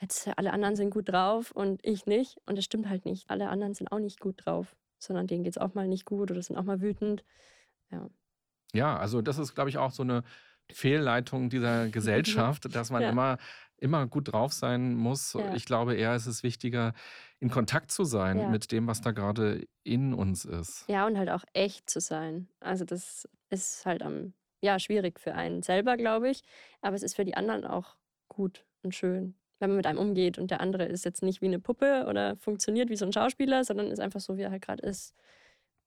[0.00, 2.38] jetzt alle anderen sind gut drauf und ich nicht.
[2.46, 3.28] Und das stimmt halt nicht.
[3.30, 6.30] Alle anderen sind auch nicht gut drauf, sondern denen geht es auch mal nicht gut
[6.30, 7.24] oder sind auch mal wütend.
[7.90, 8.08] Ja.
[8.74, 10.22] Ja, also das ist, glaube ich, auch so eine
[10.70, 13.10] Fehlleitung dieser Gesellschaft, dass man Ja.
[13.10, 13.38] immer,
[13.78, 15.32] immer gut drauf sein muss.
[15.34, 15.54] Ja.
[15.54, 16.92] Ich glaube eher, es ist wichtiger,
[17.40, 18.48] in Kontakt zu sein Ja.
[18.48, 20.84] mit dem, was da gerade in uns ist.
[20.88, 22.48] Ja, und halt auch echt zu sein.
[22.60, 26.42] Also das ist halt am, ja, schwierig für einen selber, glaube ich.
[26.82, 27.96] Aber es ist für die anderen auch
[28.28, 31.46] gut und schön, wenn man mit einem umgeht und der andere ist jetzt nicht wie
[31.46, 34.62] eine Puppe oder funktioniert wie so ein Schauspieler, sondern ist einfach so, wie er halt
[34.62, 35.14] gerade ist.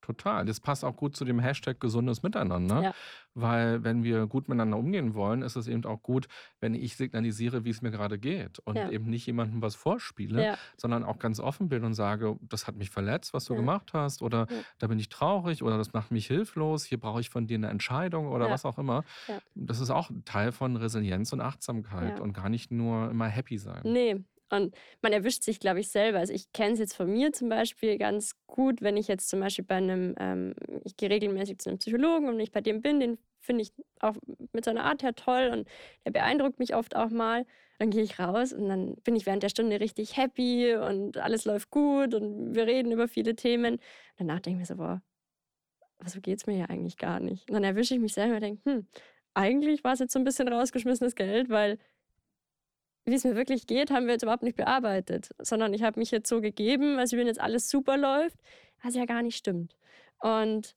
[0.02, 0.46] Total.
[0.46, 2.82] Das passt auch gut zu dem Hashtag gesundes Miteinander.
[2.82, 2.94] Ja.
[3.34, 6.28] Weil wenn wir gut miteinander umgehen wollen, ist es eben auch gut,
[6.60, 8.60] wenn ich signalisiere, wie es mir gerade geht.
[8.60, 8.90] Und Ja.
[8.90, 12.76] eben nicht jemandem was vorspiele, Ja, sondern auch ganz offen bin und sage, das hat
[12.76, 14.22] mich verletzt, was du gemacht hast.
[14.22, 14.48] Oder
[14.80, 16.84] da bin ich traurig oder das macht mich hilflos.
[16.84, 19.04] Hier brauche ich von dir eine Entscheidung oder was auch immer.
[19.56, 23.82] Das ist auch Teil von Resilienz und Achtsamkeit und gar nicht nur immer happy sein.
[23.84, 24.18] nee.
[24.52, 26.20] Und man erwischt sich, glaube ich, selber.
[26.20, 29.40] Also ich kenne es jetzt von mir zum Beispiel ganz gut, wenn ich jetzt zum
[29.40, 33.00] Beispiel bei einem, ähm, ich gehe regelmäßig zu einem Psychologen und ich bei dem bin,
[33.00, 34.16] den finde ich auch
[34.52, 35.68] mit seiner Art her toll und
[36.06, 37.46] der beeindruckt mich oft auch mal.
[37.80, 41.46] Dann gehe ich raus und dann bin ich während der Stunde richtig happy und alles
[41.46, 43.80] läuft gut und wir reden über viele Themen.
[44.18, 45.02] Danach denke ich mir so, boah,
[46.06, 47.50] so geht es mir ja eigentlich gar nicht.
[47.50, 48.88] Und dann erwische ich mich selber und denke, hm,
[49.34, 51.80] eigentlich war es jetzt so ein bisschen rausgeschmissenes Geld, weil
[53.06, 56.12] wie es mir wirklich geht, haben wir jetzt überhaupt nicht bearbeitet, sondern ich habe mich
[56.12, 58.38] jetzt so gegeben, als wenn jetzt alles super läuft,
[58.84, 59.76] was ja gar nicht stimmt.
[60.20, 60.76] Und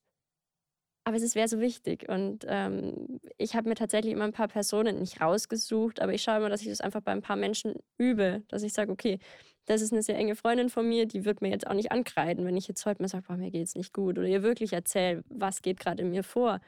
[1.07, 2.09] aber es wäre so wichtig.
[2.09, 6.39] Und ähm, ich habe mir tatsächlich immer ein paar Personen nicht rausgesucht, aber ich schaue
[6.39, 9.19] immer, dass ich das einfach bei ein paar Menschen übe, dass ich sage, okay,
[9.67, 12.47] das ist eine sehr enge Freundin von mir, die wird mir jetzt auch nicht ankreiden,
[12.47, 15.25] wenn ich jetzt heute mal sage, boah, mir geht's nicht gut oder ihr wirklich erzähle,
[15.29, 16.61] was geht gerade in mir vor.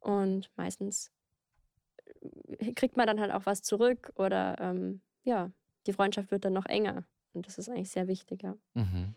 [0.00, 1.12] Und meistens
[2.58, 5.50] äh, kriegt man dann halt auch was zurück oder ähm, ja,
[5.86, 7.04] die Freundschaft wird dann noch enger.
[7.32, 8.54] Und das ist eigentlich sehr wichtig, ja.
[8.74, 9.14] Mhm.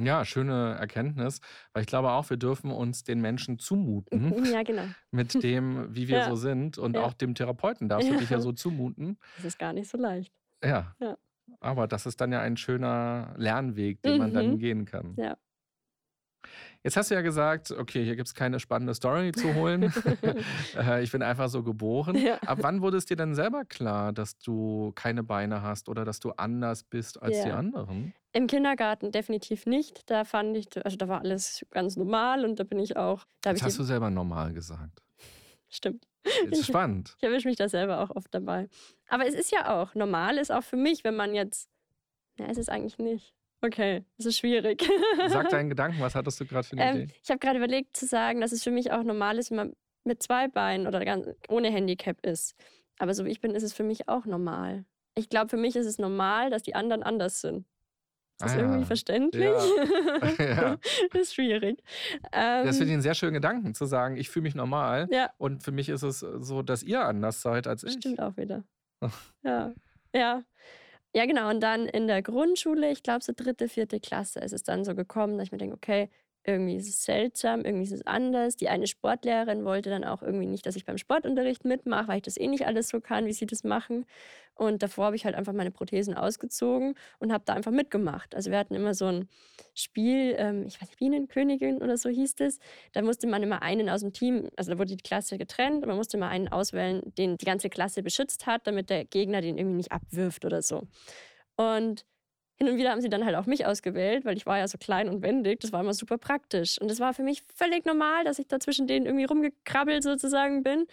[0.00, 1.40] Ja, schöne Erkenntnis,
[1.72, 4.84] weil ich glaube auch, wir dürfen uns den Menschen zumuten Ja, genau.
[5.10, 6.28] mit dem, wie wir Ja.
[6.28, 7.02] so sind und Ja.
[7.04, 8.40] auch dem Therapeuten darfst du dich ja Ja.
[8.42, 9.18] so zumuten.
[9.36, 10.32] Das ist gar nicht so leicht.
[10.62, 10.94] Ja.
[11.00, 11.16] Ja.
[11.60, 14.58] Aber das ist dann ja ein schöner Lernweg, den man dann Mhm.
[14.58, 15.14] gehen kann.
[15.16, 15.36] Ja.
[16.84, 19.92] Jetzt hast du ja gesagt, okay, hier gibt es keine spannende Story zu holen.
[20.76, 22.16] Äh, ich bin einfach so geboren.
[22.16, 22.36] Ja.
[22.38, 26.20] Ab wann wurde es dir denn selber klar, dass du keine Beine hast oder dass
[26.20, 27.56] du anders bist als die Ja.
[27.56, 28.12] anderen?
[28.32, 30.08] Im Kindergarten definitiv nicht.
[30.10, 33.52] Da fand ich, also da war alles ganz normal und da bin ich auch, da
[33.52, 35.02] ich, hast du selber normal gesagt.
[35.68, 36.06] stimmt.
[36.50, 37.14] Ist spannend.
[37.18, 38.68] Ich erwische mich da selber auch oft dabei.
[39.08, 41.68] Aber es ist ja auch, normal ist auch für mich, wenn man jetzt,
[42.36, 43.34] na, es ist eigentlich nicht.
[43.60, 44.88] Okay, es ist schwierig.
[45.28, 47.14] Sag deinen Gedanken, was hattest du gerade für eine Ähm, Idee?
[47.22, 49.72] ich habe gerade überlegt zu sagen, dass es für mich auch normal ist, wenn man
[50.04, 52.54] mit zwei Beinen oder ganz ohne Handicap ist.
[52.98, 54.84] Aber so wie ich bin, ist es für mich auch normal.
[55.16, 57.66] Ich glaube, für mich ist es normal, dass die anderen anders sind.
[58.40, 58.86] Ist das Ah, irgendwie ja.
[58.86, 59.50] verständlich?
[60.38, 60.76] Ja.
[61.12, 61.82] das ist schwierig.
[62.32, 65.08] Ähm, Das finde ich einen sehr schönen Gedanken, zu sagen, ich fühle mich normal.
[65.10, 67.94] ja, Und für mich ist es so, dass ihr anders seid als ich.
[67.94, 68.62] stimmt auch wieder.
[69.42, 69.72] Ja,
[70.14, 70.44] ja.
[71.18, 71.50] Ja, genau.
[71.50, 74.94] Und dann in der Grundschule, ich glaube so dritte, vierte Klasse, ist es dann so
[74.94, 76.10] gekommen, dass ich mir denke, okay,
[76.48, 78.56] irgendwie ist es seltsam, irgendwie ist es anders.
[78.56, 82.22] Die eine Sportlehrerin wollte dann auch irgendwie nicht, dass ich beim Sportunterricht mitmache, weil ich
[82.22, 84.06] das eh nicht alles so kann, wie sie das machen.
[84.54, 88.34] Und davor habe ich halt einfach meine Prothesen ausgezogen und habe da einfach mitgemacht.
[88.34, 89.28] Also wir hatten immer so ein
[89.74, 92.58] Spiel, ähm, ich weiß nicht, Bienenkönigin oder so hieß es.
[92.92, 95.88] Da musste man immer einen aus dem Team, also da wurde die Klasse getrennt und
[95.88, 99.58] man musste immer einen auswählen, den die ganze Klasse beschützt hat, damit der Gegner den
[99.58, 100.88] irgendwie nicht abwirft oder so.
[101.56, 102.06] Und
[102.58, 104.78] hin und wieder haben sie dann halt auch mich ausgewählt, weil ich war ja so
[104.78, 105.60] klein und wendig.
[105.60, 106.78] Das war immer super praktisch.
[106.80, 110.62] Und das war für mich völlig normal, dass ich da zwischen denen irgendwie rumgekrabbelt sozusagen
[110.62, 110.86] bin.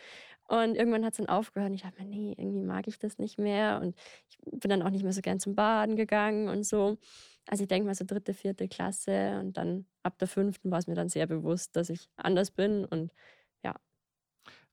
[0.48, 1.70] Und irgendwann hat es dann aufgehört.
[1.72, 3.80] Und ich dachte mir, nee, irgendwie mag ich das nicht mehr.
[3.82, 3.96] Und
[4.30, 6.98] ich bin dann auch nicht mehr so gern zum Baden gegangen und so.
[7.48, 9.40] Also ich denke mal so dritte, vierte Klasse.
[9.40, 12.86] Und dann ab der fünften war es mir dann sehr bewusst, dass ich anders bin.
[12.86, 13.12] Und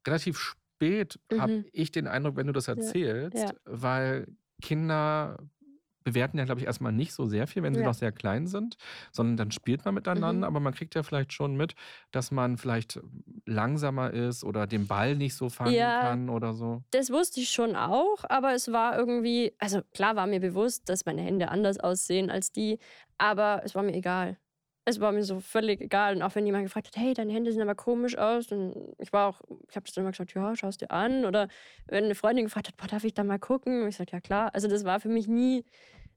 [0.06, 1.64] Relativ spät habe Mhm.
[1.72, 3.50] ich den Eindruck, wenn du das erzählst, ja.
[3.64, 4.26] weil
[4.60, 5.38] Kinder
[6.04, 7.84] bewerten ja, glaube ich, erstmal nicht so sehr viel, wenn sie Ja.
[7.84, 8.76] noch sehr klein sind,
[9.12, 10.46] sondern dann spielt man miteinander, Mhm.
[10.46, 11.74] aber man kriegt ja vielleicht schon mit,
[12.10, 13.00] dass man vielleicht
[13.46, 15.94] langsamer ist oder den Ball nicht so fangen Ja.
[15.94, 16.82] kann oder so.
[16.92, 21.06] Das wusste ich schon auch, aber es war irgendwie, also klar war mir bewusst, dass
[21.06, 22.80] meine Hände anders aussehen als die,
[23.18, 24.38] aber es war mir egal.
[24.84, 26.16] Es war mir so völlig egal.
[26.16, 29.12] Und auch wenn jemand gefragt hat, hey, deine Hände sehen aber komisch aus, und ich
[29.12, 31.24] war auch, ich habe das dann immer gesagt, ja, schau es dir an.
[31.24, 31.48] Oder
[31.86, 33.82] wenn eine Freundin gefragt hat, boah, darf ich da mal gucken?
[33.82, 34.54] Und ich sagte, ja klar.
[34.54, 35.64] Also das war für mich nie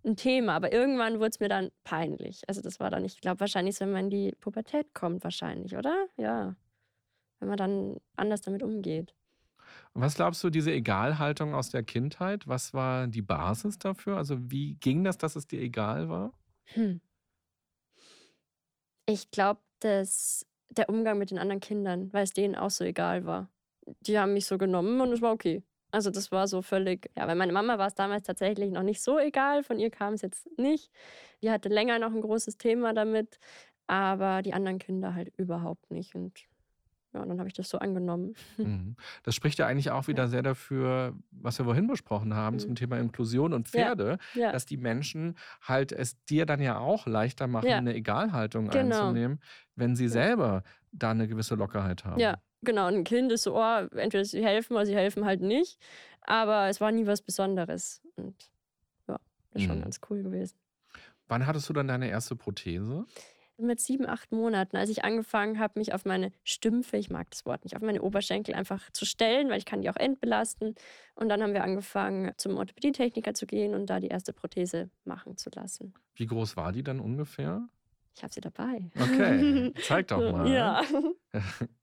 [0.03, 2.43] ein Thema, aber irgendwann wurde es mir dann peinlich.
[2.47, 6.07] Also das war dann, ich glaube wahrscheinlich, wenn man in die Pubertät kommt, wahrscheinlich, oder?
[6.17, 6.55] Ja.
[7.39, 9.13] Wenn man dann anders damit umgeht.
[9.93, 14.17] Und was glaubst du, diese Egalhaltung aus der Kindheit, was war die Basis dafür?
[14.17, 16.33] Also wie ging das, dass es dir egal war?
[16.73, 17.01] Hm.
[19.05, 23.25] Ich glaube, dass der Umgang mit den anderen Kindern, weil es denen auch so egal
[23.25, 23.49] war.
[24.01, 25.63] Die haben mich so genommen und es war okay.
[25.91, 29.01] Also das war so völlig, ja, bei meiner Mama war es damals tatsächlich noch nicht
[29.01, 30.91] so egal, von ihr kam es jetzt nicht.
[31.41, 33.39] Die hatte länger noch ein großes Thema damit,
[33.87, 36.15] aber die anderen Kinder halt überhaupt nicht.
[36.15, 36.33] Und
[37.15, 38.33] ja, dann habe ich das so angenommen.
[38.57, 38.95] Mhm.
[39.23, 42.59] Das spricht ja eigentlich auch wieder sehr dafür, was wir vorhin besprochen haben Mhm.
[42.59, 46.77] zum Thema Inklusion und Ja, Pferde, ja, dass die Menschen halt es dir dann ja
[46.77, 49.07] auch leichter machen, ja, eine Egalhaltung genau.
[49.07, 49.39] einzunehmen,
[49.75, 50.09] wenn sie Ja.
[50.11, 52.19] selber da eine gewisse Lockerheit haben.
[52.19, 52.87] Ja, genau.
[52.87, 55.79] Und ein Kind ist so, oh, entweder sie helfen oder sie helfen halt nicht.
[56.21, 58.01] Aber es war nie was Besonderes.
[58.15, 58.35] Und
[59.07, 59.19] ja,
[59.51, 59.83] das ist schon Mhm.
[59.83, 60.57] ganz cool gewesen.
[61.27, 63.05] Wann hattest du dann deine erste Prothese?
[63.57, 67.45] Mit sieben, acht Monaten, als ich angefangen habe, mich auf meine Stümpfe, ich mag das
[67.45, 70.75] Wort nicht, auf meine Oberschenkel einfach zu stellen, weil ich kann die auch entbelasten.
[71.15, 75.37] Und dann haben wir angefangen, zum Orthopädietechniker zu gehen und da die erste Prothese machen
[75.37, 75.93] zu lassen.
[76.15, 77.69] Wie groß war die dann ungefähr?
[78.13, 78.89] Ich habe sie dabei.
[78.99, 80.49] Okay, zeig doch mal.
[80.51, 80.81] Ja.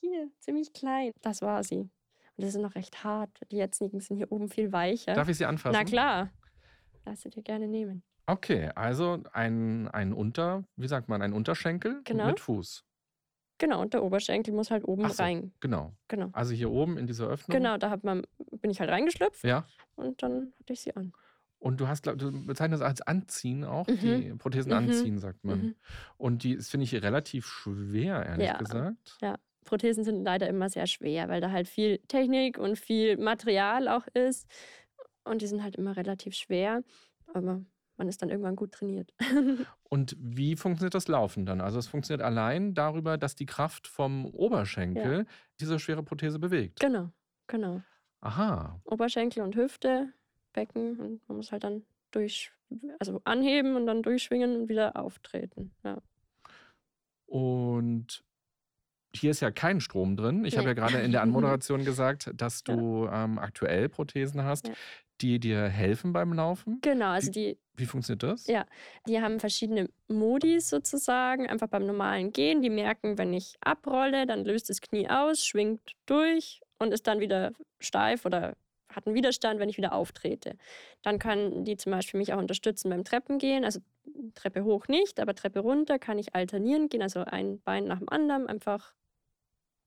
[0.00, 1.12] Hier, ziemlich klein.
[1.22, 1.80] Das war sie.
[1.80, 3.30] Und das ist noch recht hart.
[3.50, 5.14] Die jetzigen sind hier oben viel weicher.
[5.14, 5.76] Darf ich sie anfassen?
[5.76, 6.30] Na klar.
[7.04, 8.02] Lass sie dir gerne nehmen.
[8.28, 12.26] Okay, also ein, ein Unter, wie sagt man, ein Unterschenkel Genau.
[12.26, 12.84] mit Fuß.
[13.58, 15.22] Genau, und der Oberschenkel muss halt oben Ach so.
[15.22, 15.52] rein.
[15.60, 15.94] Genau.
[16.08, 16.28] Genau.
[16.32, 17.56] Also hier oben in diese Öffnung.
[17.56, 18.22] Genau, da hat man,
[18.60, 19.64] bin ich halt reingeschlüpft Ja.
[19.96, 21.12] und dann hatte ich sie an.
[21.58, 23.96] Und du hast, glaub, du bezeichnest das als Anziehen auch, Mhm.
[23.96, 24.76] die Prothesen Mhm.
[24.78, 25.60] anziehen, sagt man.
[25.60, 25.74] Mhm.
[26.18, 28.58] Und die ist, finde ich, relativ schwer, ehrlich Ja.
[28.58, 29.16] gesagt.
[29.22, 33.88] Ja, Prothesen sind leider immer sehr schwer, weil da halt viel Technik und viel Material
[33.88, 34.46] auch ist.
[35.24, 36.84] Und die sind halt immer relativ schwer.
[37.34, 37.62] Aber
[37.98, 39.12] man ist dann irgendwann gut trainiert.
[39.90, 41.60] Und wie funktioniert das Laufen dann?
[41.60, 45.26] Also es funktioniert allein darüber, dass die Kraft vom Oberschenkel
[45.60, 46.80] diese schwere Prothese bewegt.
[46.80, 47.10] genau,
[47.46, 47.82] genau.
[48.20, 48.80] Aha.
[48.84, 50.12] Oberschenkel und Hüfte,
[50.52, 52.50] Becken und man muss halt dann durch,
[52.98, 55.72] also anheben und dann durchschwingen und wieder auftreten.
[55.84, 55.98] Ja.
[57.26, 58.24] Und
[59.14, 60.44] hier ist ja kein Strom drin.
[60.44, 60.70] Ich habe Nee.
[60.70, 62.74] ja gerade in der Anmoderation gesagt, dass Ja.
[62.76, 64.74] du ähm, aktuell Prothesen hast, Ja.
[65.20, 66.78] Die dir helfen beim Laufen.
[66.82, 68.46] Genau, also die, Wie funktioniert das?
[68.46, 68.66] Ja.
[69.06, 72.62] die haben verschiedene Modis sozusagen, einfach beim normalen Gehen.
[72.62, 77.20] Die merken, wenn ich abrolle, dann löst das Knie aus, schwingt durch und ist dann
[77.20, 78.56] wieder steif oder
[78.88, 80.56] hat einen Widerstand, wenn ich wieder auftrete.
[81.02, 83.64] Dann kann die zum Beispiel mich auch unterstützen beim Treppengehen.
[83.64, 83.80] Also
[84.34, 88.08] Treppe hoch nicht, aber Treppe runter kann ich alternierend gehen, also ein Bein nach dem
[88.08, 88.94] anderen einfach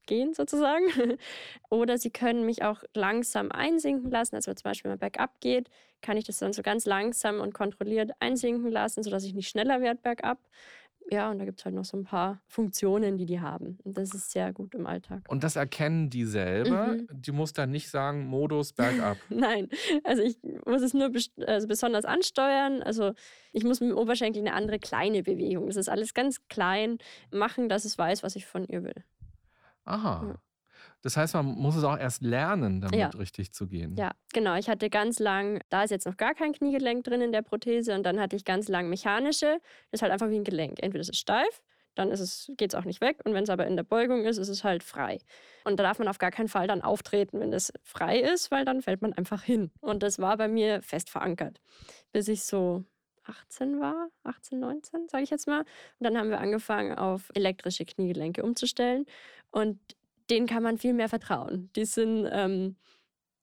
[0.06, 0.86] gehen sozusagen.
[1.70, 4.36] Oder sie können mich auch langsam einsinken lassen.
[4.36, 5.70] Also zum Beispiel, wenn man bergab geht,
[6.02, 9.82] kann ich das dann so ganz langsam und kontrolliert einsinken lassen, sodass ich nicht schneller
[9.82, 10.40] werde bergab.
[11.10, 13.78] Ja, und da gibt es halt noch so ein paar Funktionen, die die haben.
[13.84, 15.24] Und das ist sehr gut im Alltag.
[15.28, 16.88] Und das erkennen die selber.
[16.88, 17.08] Mhm.
[17.12, 19.18] Die muss dann nicht sagen, Modus bergab.
[19.30, 19.68] Nein,
[20.06, 21.12] also ich muss es nur
[21.46, 22.82] also besonders ansteuern.
[22.82, 23.12] Also
[23.52, 25.68] ich muss mit dem Oberschenkel eine andere kleine Bewegung.
[25.68, 26.98] Das ist alles ganz klein
[27.30, 29.04] machen, dass es weiß, was ich von ihr will.
[29.86, 30.26] Aha.
[30.28, 30.36] Ja.
[31.04, 33.08] Das heißt, man muss es auch erst lernen, damit Ja.
[33.10, 33.96] richtig zu gehen.
[33.98, 34.56] Ja, genau.
[34.56, 37.96] Ich hatte ganz lang, da ist jetzt noch gar kein Kniegelenk drin in der Prothese
[37.96, 39.60] und dann hatte ich ganz lang mechanische.
[39.92, 40.80] Das ist halt einfach wie ein Gelenk.
[40.82, 41.62] Entweder ist es steif,
[41.96, 44.38] dann geht es geht's auch nicht weg und wenn es aber in der Beugung ist,
[44.38, 45.20] ist es halt frei.
[45.66, 48.64] Und da darf man auf gar keinen Fall dann auftreten, wenn es frei ist, weil
[48.66, 49.72] dann fällt man einfach hin.
[49.82, 51.62] Und das war bei mir fest verankert,
[52.12, 52.86] bis ich so
[53.26, 55.60] 18 war, 18, 19, sage ich jetzt mal.
[55.62, 55.68] Und
[56.00, 59.06] dann haben wir angefangen, auf elektrische Kniegelenke umzustellen.
[59.52, 59.80] Und
[60.30, 61.70] denen kann man viel mehr vertrauen.
[61.76, 62.76] Die sind, ähm,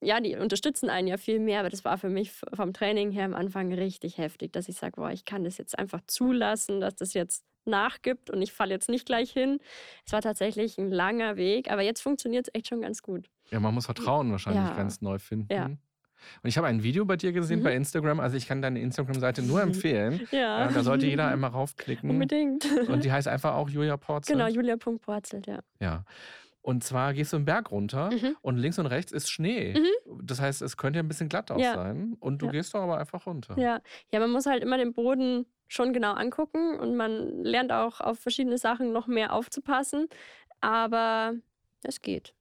[0.01, 3.25] ja, die unterstützen einen ja viel mehr, aber das war für mich vom Training her
[3.25, 6.95] am Anfang richtig heftig, dass ich sage, boah, ich kann das jetzt einfach zulassen, dass
[6.97, 9.59] das jetzt nachgibt und ich falle jetzt nicht gleich hin.
[10.07, 13.29] Es war tatsächlich ein langer Weg, aber jetzt funktioniert es echt schon ganz gut.
[13.51, 14.75] Ja, man muss Vertrauen wahrscheinlich Ja.
[14.75, 15.53] ganz neu finden.
[15.53, 15.69] Ja.
[16.43, 17.65] Und ich habe ein Video bei dir gesehen Mhm.
[17.65, 18.21] bei Instagram.
[18.21, 20.27] Also ich kann deine Instagram-Seite nur empfehlen.
[20.31, 22.11] Ja, Äh, da sollte jeder einmal raufklicken.
[22.11, 22.65] Unbedingt.
[22.89, 24.37] Und die heißt einfach auch Julia Porzel.
[24.37, 25.61] genau, Julia.porzelt, ja.
[25.81, 26.05] Ja.
[26.61, 28.37] Und zwar gehst du einen Berg runter Mhm.
[28.43, 29.75] und links und rechts ist Schnee.
[30.23, 31.75] Das heißt, es könnte ja ein bisschen glatt auch Ja.
[31.75, 32.17] sein.
[32.21, 32.53] Und du Ja.
[32.53, 33.59] gehst doch aber einfach runter.
[33.59, 33.81] Ja.
[34.13, 38.19] ja, man muss halt immer den Boden schon genau angucken und man lernt auch auf
[38.19, 40.09] verschiedene Sachen noch mehr aufzupassen.
[40.61, 41.35] Aber
[41.85, 42.35] es geht.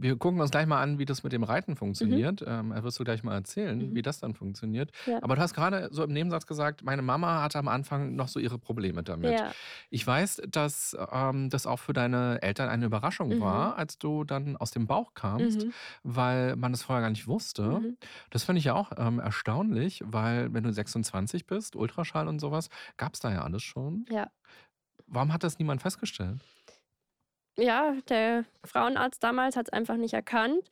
[0.00, 2.44] Wir gucken uns gleich mal an, wie das mit dem Reiten funktioniert.
[2.46, 3.94] Ähm, das wirst du gleich mal erzählen, Mhm.
[3.96, 4.92] wie das dann funktioniert.
[5.06, 5.18] Ja.
[5.22, 8.38] Aber du hast gerade so im Nebensatz gesagt, meine Mama hatte am Anfang noch so
[8.38, 9.32] ihre Probleme damit.
[9.32, 9.52] Ja,
[9.90, 13.40] Ich weiß, dass ähm, das auch für deine Eltern eine Überraschung Mhm.
[13.40, 15.72] war, als du dann aus dem Bauch kamst, mhm.
[16.04, 17.62] weil man es vorher gar nicht wusste.
[17.80, 17.96] Mhm.
[18.30, 22.68] Das finde ich ja auch ähm, erstaunlich, weil wenn du 26 bist, Ultraschall und sowas,
[22.96, 24.06] gab es da ja alles schon.
[24.10, 24.28] ja.
[25.10, 26.38] Warum hat das niemand festgestellt?
[27.58, 30.68] Ja, der Frauenarzt damals hat es einfach nicht erkannt.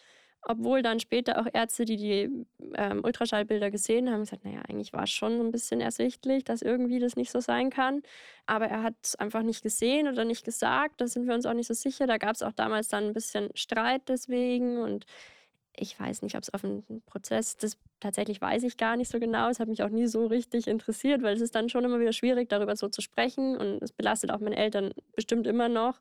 [0.51, 5.05] obwohl dann später auch Ärzte, die die ähm, Ultraschallbilder gesehen haben, gesagt, naja, eigentlich war
[5.05, 8.03] es schon ein bisschen ersichtlich, dass irgendwie das nicht so sein kann.
[8.47, 11.03] Aber er hat es einfach nicht gesehen oder nicht gesagt.
[11.03, 12.09] Da sind wir uns auch nicht so sicher.
[12.09, 15.07] Da gab es auch damals dann ein bisschen Streit deswegen und
[15.79, 19.21] ich weiß nicht, ob es auf einen Prozess, das tatsächlich weiß ich gar nicht so
[19.21, 19.49] genau.
[19.51, 22.13] Es hat mich auch nie so richtig interessiert, weil es ist dann schon immer wieder
[22.15, 26.01] schwierig, darüber so zu sprechen und es belastet auch meine Eltern bestimmt immer noch.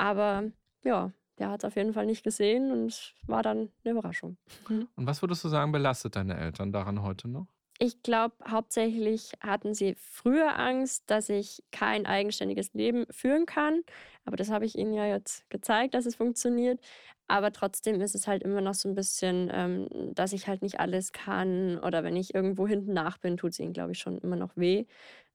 [0.00, 0.44] Aber
[0.82, 4.38] ja, der hat es auf jeden Fall nicht gesehen und es war dann eine Überraschung.
[4.66, 4.88] Mhm.
[4.96, 7.46] Und was würdest du sagen, belastet deine Eltern daran heute noch?
[7.78, 13.82] Ich glaube, hauptsächlich hatten sie früher Angst, dass ich kein eigenständiges Leben führen kann.
[14.24, 16.80] Aber das habe ich ihnen ja jetzt gezeigt, dass es funktioniert.
[17.26, 20.80] Aber trotzdem ist es halt immer noch so ein bisschen, ähm, dass ich halt nicht
[20.80, 21.78] alles kann.
[21.78, 24.56] Oder wenn ich irgendwo hinten nach bin, tut es ihnen, glaube ich, schon immer noch
[24.56, 24.86] weh.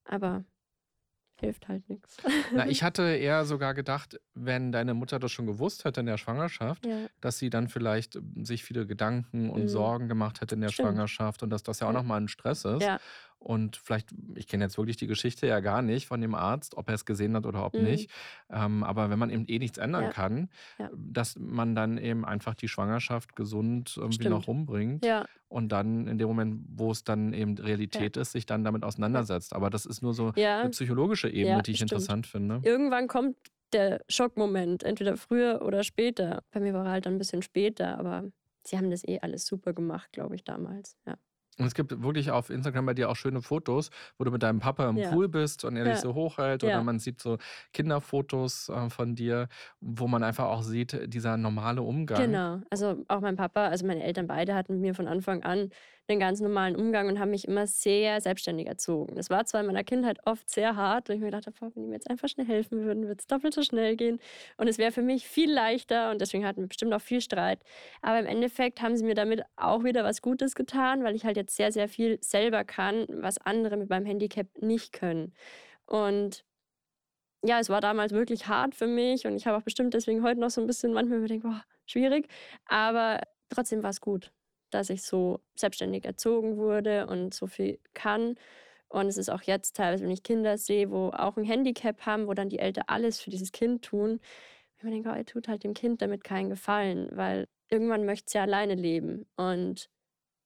[0.06, 0.44] Aber
[1.42, 2.22] hilft halt nichts.
[2.54, 6.18] Na, ich hatte eher sogar gedacht, wenn deine Mutter das schon gewusst hätte in der
[6.18, 7.10] Schwangerschaft, Ja.
[7.22, 9.68] dass sie dann vielleicht ähm, sich viele Gedanken und Mhm.
[9.68, 10.72] Sorgen gemacht hätte in der Stimmt.
[10.72, 11.94] Schwangerschaft und dass das ja auch Ja.
[11.94, 12.82] nochmal ein Stress ist.
[12.84, 13.00] Ja.
[13.40, 16.90] Und vielleicht, ich kenne jetzt wirklich die Geschichte ja gar nicht von dem Arzt, ob
[16.90, 17.84] er es gesehen hat oder ob Mhm.
[17.84, 18.10] nicht.
[18.50, 20.10] Ähm, aber wenn man eben eh nichts ändern Ja.
[20.10, 20.90] kann, Ja.
[20.96, 24.48] dass man dann eben einfach die Schwangerschaft gesund irgendwie noch Stimmt.
[24.48, 25.26] rumbringt Ja.
[25.48, 29.54] und dann in dem Moment, wo es dann eben Realität ist, sich dann damit auseinandersetzt.
[29.54, 31.92] Aber das ist nur so eine psychologische Ebene, die ich stimmt.
[31.92, 32.62] interessant finde.
[32.64, 33.38] Irgendwann kommt
[33.74, 36.44] der Schockmoment, entweder früher oder später.
[36.52, 38.24] Bei mir war er halt dann ein bisschen später, aber
[38.64, 40.98] sie haben das eh alles super gemacht, glaube ich, damals.
[41.06, 41.16] Ja.
[41.58, 44.60] Und es gibt wirklich auf Instagram bei dir auch schöne Fotos, wo du mit deinem
[44.60, 45.10] Papa im Ja.
[45.10, 46.02] Pool bist und er dich Ja.
[46.02, 46.64] so hochhält.
[46.64, 46.84] Oder Ja.
[46.84, 47.38] man sieht so
[47.72, 49.48] Kinderfotos äh, von dir,
[49.80, 52.20] wo man einfach auch sieht, dieser normale Umgang.
[52.20, 52.60] Genau.
[52.70, 55.70] Also auch mein Papa, also meine Eltern beide hatten mir von Anfang an
[56.08, 59.16] einen ganz normalen Umgang und haben mich immer sehr selbstständig erzogen.
[59.16, 61.84] Das war zwar in meiner Kindheit oft sehr hart, weil ich mir gedacht habe, wenn
[61.84, 64.20] die mir jetzt einfach schnell helfen würden, würde es doppelt so schnell gehen.
[64.58, 67.60] Und es wäre für mich viel leichter und deswegen hatten wir bestimmt auch viel Streit.
[68.02, 71.38] Aber im Endeffekt haben sie mir damit auch wieder was Gutes getan, weil ich halt
[71.38, 75.34] jetzt sehr, sehr viel selber kann, was andere mit meinem Handicap nicht können.
[75.86, 76.44] Und
[77.44, 80.40] ja, es war damals wirklich hart für mich und ich habe auch bestimmt deswegen heute
[80.40, 82.28] noch so ein bisschen manchmal mir denke, boah, schwierig.
[82.66, 84.32] Aber trotzdem war es gut,
[84.70, 88.36] dass ich so selbstständig erzogen wurde und so viel kann.
[88.88, 92.28] Und es ist auch jetzt teilweise, wenn ich Kinder sehe, wo auch ein Handicap haben,
[92.28, 94.20] wo dann die Eltern alles für dieses Kind tun,
[94.78, 98.34] ich mir denke, oh, tut halt dem Kind damit keinen Gefallen, weil irgendwann möchte es
[98.34, 99.26] ja alleine leben.
[99.36, 99.90] Und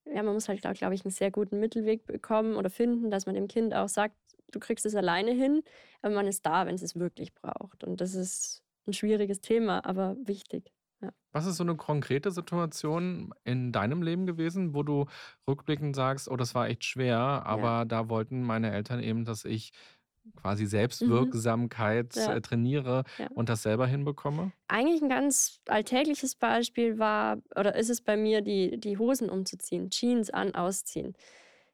[0.06, 3.26] ja, man muss halt, glaube glaub ich, einen sehr guten Mittelweg bekommen oder finden, dass
[3.26, 4.16] man dem Kind auch sagt,
[4.52, 5.64] du kriegst es alleine hin,
[6.02, 7.84] aber man ist da, wenn es es wirklich braucht.
[7.84, 10.72] Und das ist ein schwieriges Thema, aber wichtig.
[11.02, 11.12] Ja.
[11.32, 15.06] Was ist so eine konkrete Situation in deinem Leben gewesen, wo du
[15.48, 19.72] rückblickend sagst, oh, das war echt schwer, aber da wollten meine Eltern eben, dass ich
[20.36, 22.22] quasi Selbstwirksamkeit Mhm.
[22.22, 22.36] Ja.
[22.36, 23.28] äh, trainiere Ja.
[23.34, 24.52] und das selber hinbekomme?
[24.68, 29.90] Eigentlich ein ganz alltägliches Beispiel war, oder ist es bei mir, die, die Hosen umzuziehen,
[29.90, 31.14] Jeans an, ausziehen.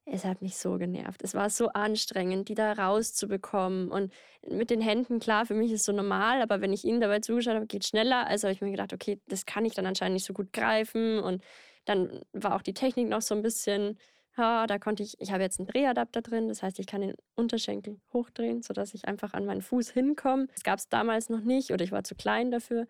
[0.08, 1.24] Es hat mich so genervt.
[1.24, 3.90] Es war so anstrengend, die da rauszubekommen.
[3.90, 4.14] Und
[4.48, 7.20] mit den Händen, klar, für mich ist es so normal, aber wenn ich ihnen dabei
[7.22, 8.28] zugeschaut habe, geht schneller.
[8.28, 11.20] Also habe ich mir gedacht, okay, das kann ich dann anscheinend nicht so gut greifen.
[11.20, 11.44] Und
[11.86, 13.98] dann war auch die Technik noch so ein bisschen,
[14.38, 17.14] ja, da konnte ich, ich habe jetzt einen Drehadapter drin, das heißt, ich kann den
[17.36, 20.48] Unterschenkel hochdrehen, sodass ich einfach an meinen Fuß hinkomme.
[20.54, 22.82] Das gab es damals noch nicht oder ich war zu klein dafür.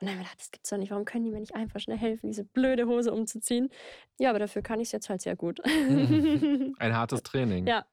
[0.00, 0.90] Und dann habe ich gedacht, das gibt's doch nicht.
[0.90, 3.68] Warum können die mir nicht einfach schnell helfen, diese blöde Hose umzuziehen?
[4.18, 5.60] Ja, aber dafür kann ich es jetzt halt sehr gut.
[6.78, 7.66] Ein hartes Training.
[7.66, 7.86] ja, Und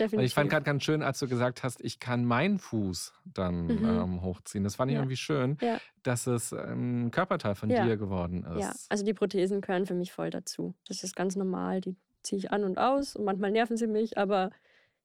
[0.00, 0.26] definitiv.
[0.26, 3.84] ich fand gerade ganz schön, als du gesagt hast, ich kann meinen Fuß dann Mhm.
[3.84, 4.64] ähm, hochziehen.
[4.64, 5.00] Das fand ich Ja.
[5.00, 5.78] irgendwie schön, Ja.
[6.02, 7.84] dass es ein Körperteil von Ja.
[7.84, 8.60] dir geworden ist.
[8.60, 10.74] Ja, also die Prothesen gehören für mich voll dazu.
[10.88, 11.80] Das ist ganz normal.
[11.80, 14.50] Die ziehe ich an und aus und manchmal nerven sie mich, aber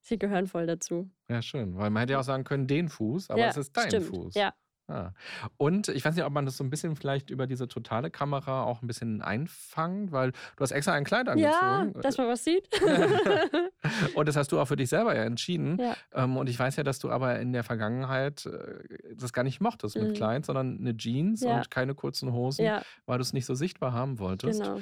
[0.02, 1.10] sie gehören voll dazu.
[1.30, 1.78] Ja, schön.
[1.78, 4.06] Weil man hätte ja auch sagen können, den Fuß, aber ja, es ist dein stimmt.
[4.08, 4.34] Fuß.
[4.36, 4.54] Ja,
[4.92, 5.14] Ah.
[5.58, 8.64] Und ich weiß nicht, ob man das so ein bisschen vielleicht über diese totale Kamera
[8.64, 12.02] auch ein bisschen einfangt, weil du hast extra ein Kleid ja angezogen.
[12.02, 12.68] dass man was sieht.
[14.16, 15.78] und das hast du auch für dich selber ja entschieden.
[15.80, 15.96] ja.
[16.14, 19.62] Ähm, und ich weiß ja, dass du aber in der Vergangenheit äh, das gar nicht
[19.62, 20.14] mochtest mit Mhm.
[20.14, 21.58] Kleid, sondern eine Jeans Ja.
[21.58, 24.62] und keine kurzen Hosen, ja, weil du es nicht so sichtbar haben wolltest.
[24.62, 24.80] genau.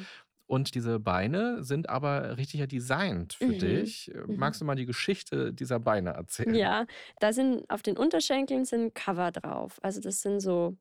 [0.48, 3.56] Und diese Beine sind aber richtig ja designt für Mhm.
[3.56, 4.12] dich.
[4.14, 4.36] Äh, Mhm.
[4.36, 6.48] Magst du mal die Geschichte dieser Beine erzählen?
[6.50, 6.86] Ja,
[7.20, 9.80] da sind auf den Unterschenkeln sind Cover drauf.
[9.82, 10.78] Also das sind so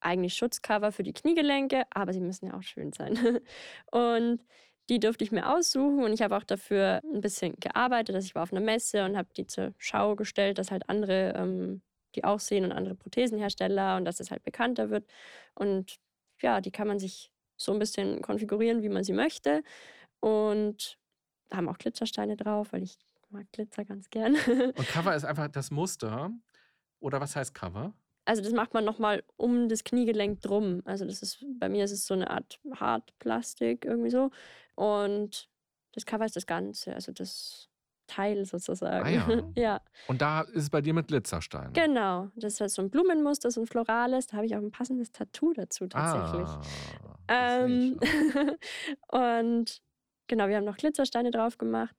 [0.00, 3.16] eigentlich Schutzcover für die Kniegelenke, aber sie müssen ja auch schön sein.
[3.90, 4.44] Und
[4.90, 8.14] die durfte ich mir aussuchen und ich habe auch dafür ein bisschen gearbeitet.
[8.14, 11.34] Also ich war auf einer Messe und habe die zur Schau gestellt, dass halt andere
[11.36, 11.82] ähm,
[12.14, 15.06] die auch sehen und andere Prothesenhersteller und dass es halt bekannter wird.
[15.54, 15.96] Und
[16.40, 19.62] ja, die kann man sich so ein bisschen konfigurieren, wie man sie möchte.
[20.20, 20.98] Und
[21.52, 22.98] haben auch Glitzersteine drauf, weil ich
[23.30, 24.34] mag Glitzer ganz gern.
[24.76, 26.30] Und Cover ist einfach das Muster.
[27.00, 27.92] Oder was heißt Cover?
[28.24, 30.82] Also das macht man nochmal um das Kniegelenk drum.
[30.84, 34.30] Also das ist, bei mir ist es so eine Art Hartplastik irgendwie so.
[34.74, 35.48] Und
[35.92, 37.68] das covert das Ganze, also das
[38.06, 39.06] Teil sozusagen.
[39.06, 39.42] Ah ja.
[39.54, 39.80] ja.
[40.08, 41.72] Und da ist es bei dir mit Glitzersteinen.
[41.72, 42.28] Genau.
[42.36, 44.26] Das ist halt so ein Blumenmuster, so ein florales.
[44.26, 46.48] Da habe ich auch ein passendes Tattoo dazu tatsächlich.
[46.48, 47.98] Ah, Ähm,
[49.08, 49.80] und
[50.26, 51.94] genau, wir haben noch Glitzersteine drauf gemacht.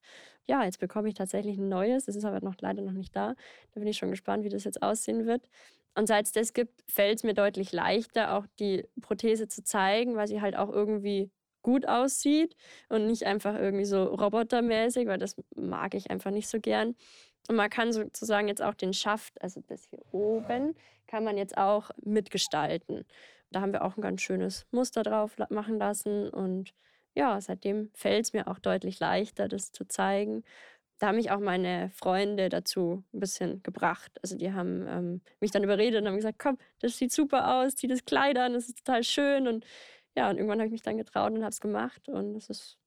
[0.48, 2.06] Ja, jetzt bekomme ich tatsächlich ein neues.
[2.06, 3.36] Das ist aber noch leider noch nicht da.
[3.74, 5.48] Da bin ich schon gespannt, wie das jetzt aussehen wird.
[5.96, 10.16] Und seit es das gibt, fällt es mir deutlich leichter, auch die Prothese zu zeigen,
[10.16, 11.30] weil sie halt auch irgendwie
[11.62, 12.56] gut aussieht
[12.88, 16.96] und nicht einfach irgendwie so robotermäßig, weil das mag ich einfach nicht so gern.
[17.48, 20.76] Und man kann sozusagen jetzt auch den Schaft, also das hier oben,
[21.08, 23.06] kann man jetzt auch mitgestalten.
[23.52, 26.30] Da haben wir auch ein ganz schönes Muster drauf machen lassen.
[26.30, 26.74] Und
[27.16, 30.44] ja, seitdem fällt es mir auch deutlich leichter, das zu zeigen.
[31.00, 34.12] Da haben mich auch meine Freunde dazu ein bisschen gebracht.
[34.22, 37.76] Also die haben ähm, mich dann überredet und haben gesagt, komm, das sieht super aus,
[37.76, 39.48] zieh das Kleid an, das ist total schön.
[39.48, 39.66] Und
[40.16, 42.10] ja, und irgendwann habe ich mich dann getraut und habe es gemacht.
[42.10, 42.78] Und es ist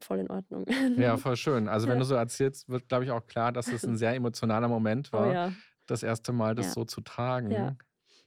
[0.00, 0.64] voll in Ordnung.
[0.96, 1.68] Ja, voll schön.
[1.68, 4.68] Also wenn du so erzählst, wird, glaube ich, auch klar, dass es ein sehr emotionaler
[4.68, 5.52] Moment oh war, ja.
[5.86, 6.72] das erste Mal das Ja.
[6.72, 7.50] so zu tragen.
[7.50, 7.76] Ja.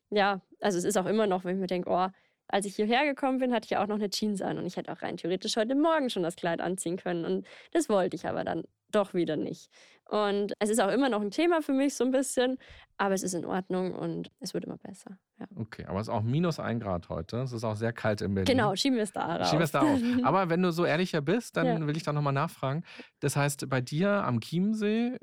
[0.09, 2.07] Ja, also es ist auch immer noch, wenn ich mir denke, oh,
[2.49, 4.77] als ich hierher gekommen bin, hatte ich ja auch noch eine Jeans an und ich
[4.77, 7.25] hätte auch rein theoretisch heute Morgen schon das Kleid anziehen können.
[7.25, 9.69] Und das wollte ich aber dann doch wieder nicht.
[10.05, 12.57] Und es ist auch immer noch ein Thema für mich so ein bisschen,
[12.97, 15.17] aber es ist in Ordnung und es wird immer besser.
[15.37, 15.45] Ja.
[15.57, 17.41] Okay, aber es ist auch minus ein Grad heute.
[17.41, 18.55] Es ist auch sehr kalt in Berlin.
[18.55, 19.47] Genau, schieben wir es da raus.
[19.49, 19.99] Schieben wir es da auf.
[20.23, 21.85] Aber wenn du so ehrlicher bist, dann Ja.
[21.85, 22.85] will ich da nochmal nachfragen.
[23.19, 25.17] Das heißt, bei dir am Chiemsee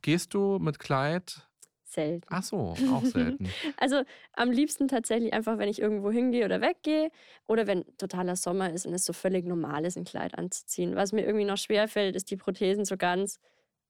[0.00, 1.46] gehst du mit Kleid.
[1.92, 2.26] Selten.
[2.30, 3.50] Ach so, auch selten.
[3.76, 7.10] Also am liebsten tatsächlich einfach, wenn ich irgendwo hingehe oder weggehe
[7.46, 10.96] oder wenn totaler Sommer ist und es so völlig normal ist, ein Kleid anzuziehen.
[10.96, 13.38] Was mir irgendwie noch schwerfällt, ist die Prothesen so ganz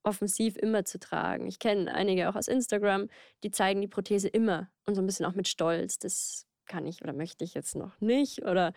[0.02, 1.46] offensiv immer zu tragen.
[1.46, 3.08] Ich kenne einige auch aus Instagram,
[3.44, 5.98] die zeigen die Prothese immer und so ein bisschen auch mit Stolz.
[5.98, 8.72] Das kann ich oder möchte ich jetzt noch nicht oder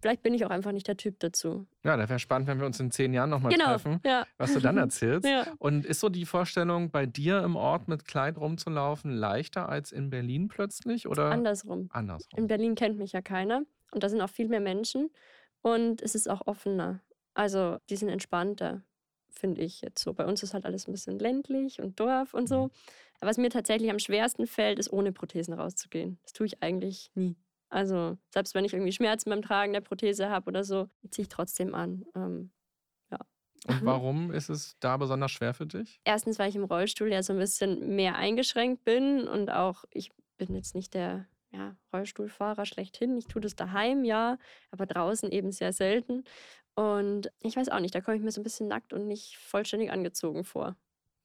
[0.00, 1.66] vielleicht bin ich auch einfach nicht der Typ dazu.
[1.84, 3.66] Ja, da wäre spannend, wenn wir uns in zehn Jahren nochmal genau.
[3.66, 4.26] treffen, Ja.
[4.36, 5.26] was du dann erzählst.
[5.26, 5.46] Ja.
[5.58, 10.10] Und ist so die Vorstellung, bei dir im Ort mit Kleid rumzulaufen, leichter als in
[10.10, 11.06] Berlin plötzlich?
[11.08, 11.88] Oder Andersrum.
[11.92, 12.38] andersrum?
[12.38, 15.10] In Berlin kennt mich ja keiner und da sind auch viel mehr Menschen
[15.62, 17.00] und es ist auch offener.
[17.34, 18.82] Also die sind entspannter,
[19.30, 20.12] finde ich jetzt so.
[20.12, 22.70] Bei uns ist halt alles ein bisschen ländlich und Dorf und so.
[23.20, 26.18] Aber was mir tatsächlich am schwersten fällt, ist ohne Prothesen rauszugehen.
[26.22, 27.36] Das tue ich eigentlich nie.
[27.70, 31.28] Also selbst wenn ich irgendwie Schmerzen beim Tragen der Prothese habe oder so, ziehe ich
[31.28, 32.04] trotzdem an.
[32.14, 32.52] Ähm,
[33.66, 36.00] Und warum ist es da besonders schwer für dich?
[36.04, 40.10] erstens, weil ich im Rollstuhl ja so ein bisschen mehr eingeschränkt bin und auch ich
[40.38, 43.16] bin jetzt nicht der ja, Rollstuhlfahrer schlechthin.
[43.16, 44.38] Ich tue das daheim, ja,
[44.70, 46.24] aber draußen eben sehr selten.
[46.74, 49.38] Und ich weiß auch nicht, da komme ich mir so ein bisschen nackt und nicht
[49.38, 50.76] vollständig angezogen vor.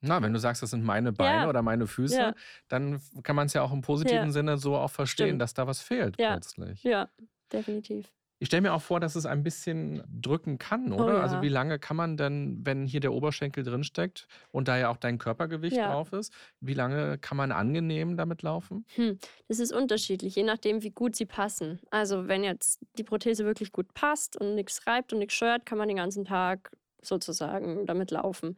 [0.03, 1.49] Na, wenn du sagst, das sind meine Beine Ja.
[1.49, 2.33] oder meine Füße, Ja.
[2.67, 4.31] dann kann man es ja auch im positiven Ja.
[4.31, 5.41] Sinne so auch verstehen, Stimmt.
[5.41, 6.31] dass da was fehlt Ja.
[6.33, 6.83] plötzlich.
[6.83, 7.09] Ja,
[7.51, 8.11] definitiv.
[8.39, 11.21] Ich stelle mir auch vor, dass es ein bisschen drücken kann, Oh oder?
[11.21, 11.41] Also ja.
[11.41, 15.17] wie lange kann man denn, wenn hier der Oberschenkel drinsteckt und da ja auch dein
[15.17, 18.85] Körpergewicht drauf ist, wie lange kann man angenehm damit laufen?
[18.95, 21.79] Hm, das ist unterschiedlich, je nachdem, wie gut sie passen.
[21.89, 25.77] Also wenn jetzt die Prothese wirklich gut passt und nichts reibt und nichts stört, kann
[25.77, 28.57] man den ganzen Tag sozusagen damit laufen.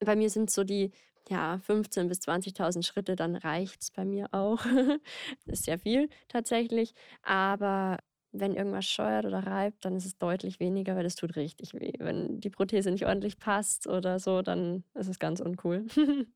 [0.00, 0.90] Bei mir sind so die
[1.28, 4.64] ja, 15.000 bis 20.000 Schritte, dann reicht es bei mir auch.
[5.46, 6.94] ist sehr viel tatsächlich.
[7.22, 7.98] Aber
[8.32, 11.92] wenn irgendwas scheuert oder reibt, dann ist es deutlich weniger, weil es tut richtig weh.
[11.98, 15.86] Wenn die Prothese nicht ordentlich passt oder so, dann ist es ganz uncool.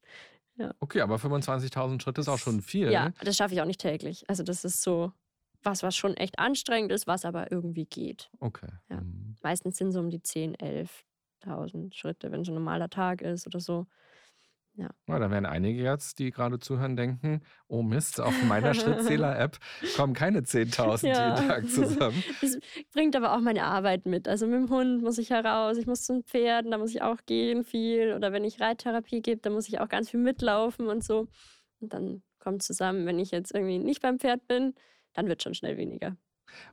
[0.81, 2.93] Okay, aber 25.000 Schritte ist auch schon viel.
[2.93, 4.29] Ja, das schaffe ich auch nicht täglich.
[4.29, 5.11] Also das ist so
[5.63, 8.31] was, was schon echt anstrengend ist, was aber irgendwie geht.
[8.41, 8.69] Okay.
[8.91, 9.01] Ja.
[9.01, 9.37] Mhm.
[9.43, 10.55] Meistens sind so um die 10,
[11.45, 13.87] 11.000 Schritte, wenn es ein normaler Tag ist oder so.
[14.75, 19.59] Ja, da werden einige jetzt, die gerade zuhören, denken, oh Mist, auf meiner Schrittzähler-App
[19.97, 21.37] kommen keine 10.000 Ja.
[21.37, 22.23] jeden Tag zusammen.
[22.41, 22.57] Das
[22.93, 24.29] bringt aber auch meine Arbeit mit.
[24.29, 27.19] Also mit dem Hund muss ich heraus, ich muss zum Pferden, da muss ich auch
[27.27, 28.15] gehen viel.
[28.15, 31.27] Oder wenn ich Reittherapie gebe, dann muss ich auch ganz viel mitlaufen und so.
[31.81, 34.75] Und dann kommt zusammen, wenn ich jetzt irgendwie nicht beim Pferd bin,
[35.13, 36.17] dann wird schon schnell weniger.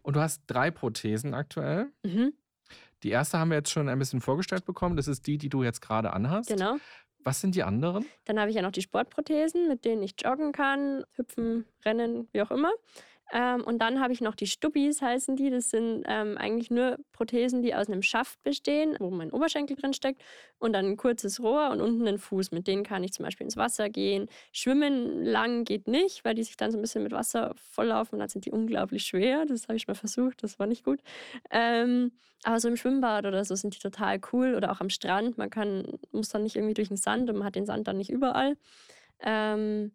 [0.03, 1.91] Und du hast drei Prothesen aktuell.
[2.05, 2.33] Mhm,
[3.03, 4.95] Die erste haben wir jetzt schon ein bisschen vorgestellt bekommen.
[4.95, 6.49] Das ist die, die du jetzt gerade anhast.
[6.49, 6.77] genau.
[7.23, 8.05] Was sind die anderen?
[8.23, 12.41] Dann habe ich ja noch die Sportprothesen, mit denen ich joggen kann, hüpfen, rennen, wie
[12.41, 12.71] auch immer.
[13.33, 15.49] Ähm, und dann habe ich noch die Stubbis, heißen die.
[15.49, 19.93] Das sind ähm, eigentlich nur Prothesen, die aus einem Schaft bestehen, wo mein Oberschenkel drin
[19.93, 20.21] steckt.
[20.59, 22.51] Und dann ein kurzes Rohr und unten ein Fuß.
[22.51, 24.27] Mit denen kann ich zum Beispiel ins Wasser gehen.
[24.53, 28.15] Schwimmen lang geht nicht, weil die sich dann so ein bisschen mit Wasser volllaufen.
[28.15, 29.45] Und dann sind die unglaublich schwer.
[29.45, 31.01] Das habe ich mal versucht, das war nicht gut.
[31.51, 32.11] Ähm,
[32.43, 34.55] aber so im Schwimmbad oder so sind die total cool.
[34.55, 35.37] Oder auch am Strand.
[35.37, 37.97] Man kann, muss dann nicht irgendwie durch den Sand und man hat den Sand dann
[37.97, 38.55] nicht überall.
[39.19, 39.91] Ähm,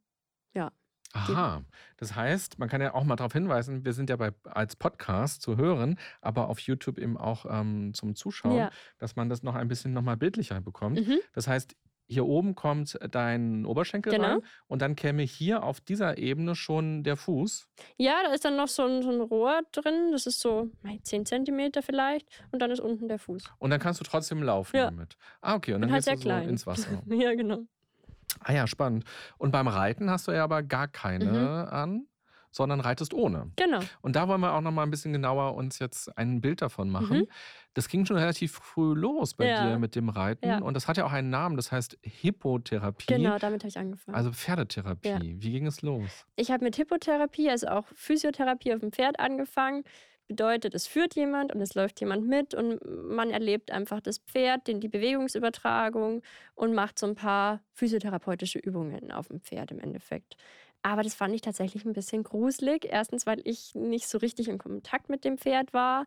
[1.13, 1.63] Aha,
[1.99, 5.43] das heißt, man kann ja auch mal darauf hinweisen, wir sind ja bei, als Podcast
[5.43, 8.71] zu hören, aber auf YouTube eben auch ähm, zum Zuschauen, Ja.
[8.99, 11.07] dass man das noch ein bisschen nochmal bildlicher bekommt.
[11.07, 11.19] Mhm.
[11.35, 11.77] Das heißt,
[12.09, 14.25] hier oben kommt dein Oberschenkel Genau.
[14.29, 17.69] rein und dann käme hier auf dieser Ebene schon der Fuß.
[17.97, 20.11] Ja, da ist dann noch so ein, so ein Rohr drin.
[20.13, 22.27] Das ist so mei, 10 Zentimeter vielleicht.
[22.51, 23.45] Und dann ist unten der Fuß.
[23.59, 24.85] Und dann kannst du trotzdem laufen Ja.
[24.87, 25.17] damit.
[25.41, 25.73] Ah, okay.
[25.75, 26.49] Und dann halt gehst du so klein.
[26.51, 27.03] ins Wasser.
[27.07, 27.61] Ja, genau.
[28.41, 29.05] Ah ja, spannend.
[29.39, 31.73] Und beim Reiten hast du ja aber gar keine Mhm.
[31.73, 32.07] an,
[32.51, 33.51] sondern reitest ohne.
[33.57, 33.81] Genau.
[34.03, 36.91] Und da wollen wir auch noch mal ein bisschen genauer uns jetzt ein Bild davon
[36.91, 37.21] machen.
[37.21, 37.27] Mhm.
[37.75, 39.67] Das ging schon relativ früh los bei Ja.
[39.71, 40.47] dir mit dem Reiten.
[40.47, 40.59] Ja.
[40.59, 43.07] Und das hat ja auch einen Namen, das heißt Hippotherapie.
[43.07, 44.15] Genau, damit habe ich angefangen.
[44.15, 45.09] Also Pferdetherapie.
[45.09, 45.21] Ja.
[45.23, 46.27] Wie ging es los?
[46.37, 49.85] Ich habe mit Hippotherapie, also auch Physiotherapie auf dem Pferd angefangen.
[50.33, 54.67] Bedeutet, es führt jemand und es läuft jemand mit und man erlebt einfach das Pferd,
[54.67, 56.23] die Bewegungsübertragung
[56.55, 60.37] und macht so ein paar physiotherapeutische Übungen auf dem Pferd im Endeffekt.
[60.81, 62.87] Aber das fand ich tatsächlich ein bisschen gruselig.
[62.91, 66.07] Erstens, weil ich nicht so richtig in Kontakt mit dem Pferd war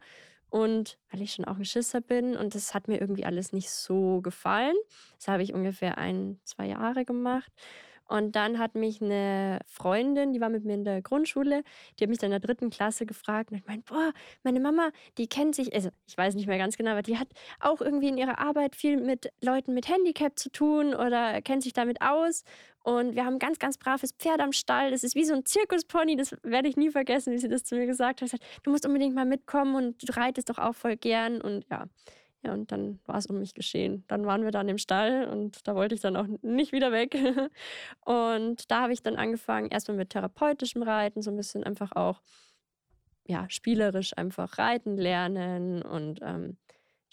[0.49, 3.69] und weil ich schon auch ein Schisser bin und das hat mir irgendwie alles nicht
[3.69, 4.75] so gefallen.
[5.17, 7.51] Das habe ich ungefähr ein, zwei Jahre gemacht.
[8.07, 11.63] Und dann hat mich eine Freundin, die war mit mir in der Grundschule,
[11.99, 14.91] die hat mich dann in der dritten Klasse gefragt und ich meinte, boah, meine Mama,
[15.17, 17.27] die kennt sich, also ich weiß nicht mehr ganz genau, aber die hat
[17.59, 21.73] auch irgendwie in ihrer Arbeit viel mit Leuten mit Handicap zu tun oder kennt sich
[21.73, 22.43] damit aus.
[22.83, 24.91] Und wir haben ein ganz, ganz braves Pferd am Stall.
[24.91, 27.75] Das ist wie so ein Zirkuspony, das werde ich nie vergessen, wie sie das zu
[27.75, 28.29] mir gesagt hat.
[28.61, 31.41] Du musst unbedingt mal mitkommen und du reitest doch auch voll gern.
[31.41, 31.85] Und ja,
[32.45, 34.03] ja, und dann war es um mich geschehen.
[34.07, 37.15] Dann waren wir dann im Stall und da wollte ich dann auch nicht wieder weg.
[38.05, 42.21] Und da habe ich dann angefangen, erstmal mit therapeutischem Reiten, so ein bisschen einfach auch,
[43.25, 46.57] ja, spielerisch einfach reiten lernen und ähm,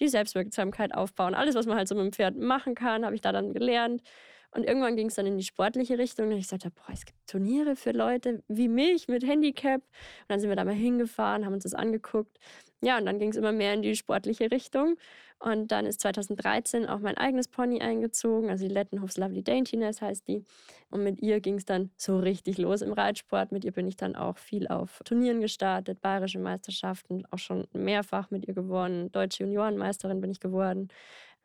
[0.00, 1.34] die Selbstwirksamkeit aufbauen.
[1.34, 4.02] Alles, was man halt so mit dem Pferd machen kann, habe ich da dann gelernt.
[4.50, 6.26] Und irgendwann ging es dann in die sportliche Richtung.
[6.26, 9.80] Und ich sagte, boah, es gibt Turniere für Leute wie mich mit Handicap.
[9.80, 12.38] Und dann sind wir da mal hingefahren, haben uns das angeguckt.
[12.84, 14.96] Ja, und dann ging es immer mehr in die sportliche Richtung.
[15.38, 20.26] Und dann ist 2013 auch mein eigenes Pony eingezogen, also die Lettenhofs Lovely Daintiness heißt
[20.28, 20.44] die.
[20.90, 23.50] Und mit ihr ging es dann so richtig los im Reitsport.
[23.52, 28.30] Mit ihr bin ich dann auch viel auf Turnieren gestartet, bayerische Meisterschaften, auch schon mehrfach
[28.30, 29.10] mit ihr gewonnen.
[29.12, 30.88] Deutsche Juniorenmeisterin bin ich geworden.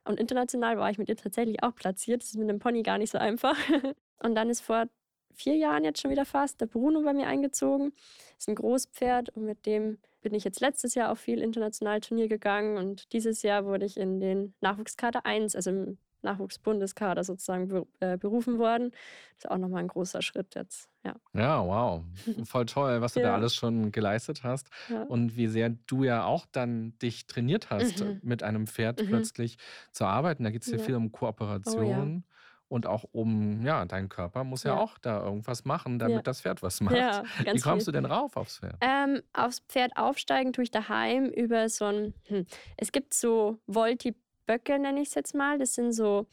[0.06, 2.22] Und international war ich mit ihr tatsächlich auch platziert.
[2.22, 3.58] Das ist mit einem Pony gar nicht so einfach.
[4.24, 4.86] Und dann ist vor
[5.38, 7.94] vier Jahren jetzt schon wieder fast der Bruno bei mir eingezogen.
[8.38, 12.28] Ist ein Großpferd und mit dem bin ich jetzt letztes Jahr auf viel international Turnier
[12.28, 18.18] gegangen und dieses Jahr wurde ich in den Nachwuchskader 1, also im Nachwuchsbundeskader sozusagen äh,
[18.18, 18.90] berufen worden.
[19.36, 20.90] Das ist auch nochmal ein großer Schritt jetzt.
[21.06, 21.16] Ja.
[21.34, 22.04] Ja, wow.
[22.44, 23.36] Voll toll, was du da Ja.
[23.36, 25.04] alles schon geleistet hast Ja.
[25.04, 28.20] und wie sehr du ja auch dann dich trainiert hast, Mhm.
[28.24, 29.08] mit einem Pferd Mhm.
[29.08, 29.58] plötzlich
[29.92, 30.44] zu arbeiten.
[30.44, 30.84] Da geht es hier Ja.
[30.84, 32.24] viel um Kooperation.
[32.70, 34.80] Und auch um, ja, dein Körper muss ja, Ja.
[34.82, 36.22] auch da irgendwas machen, damit Ja.
[36.22, 36.96] das Pferd was macht.
[36.96, 37.94] ja, Wie kommst viel.
[37.94, 38.76] du denn rauf aufs Pferd?
[38.82, 42.46] Ähm, aufs Pferd aufsteigen tue ich daheim über so ein, hm,
[42.76, 45.58] es gibt so Volti-Böcke, nenne ich es jetzt mal.
[45.58, 46.28] Das sind so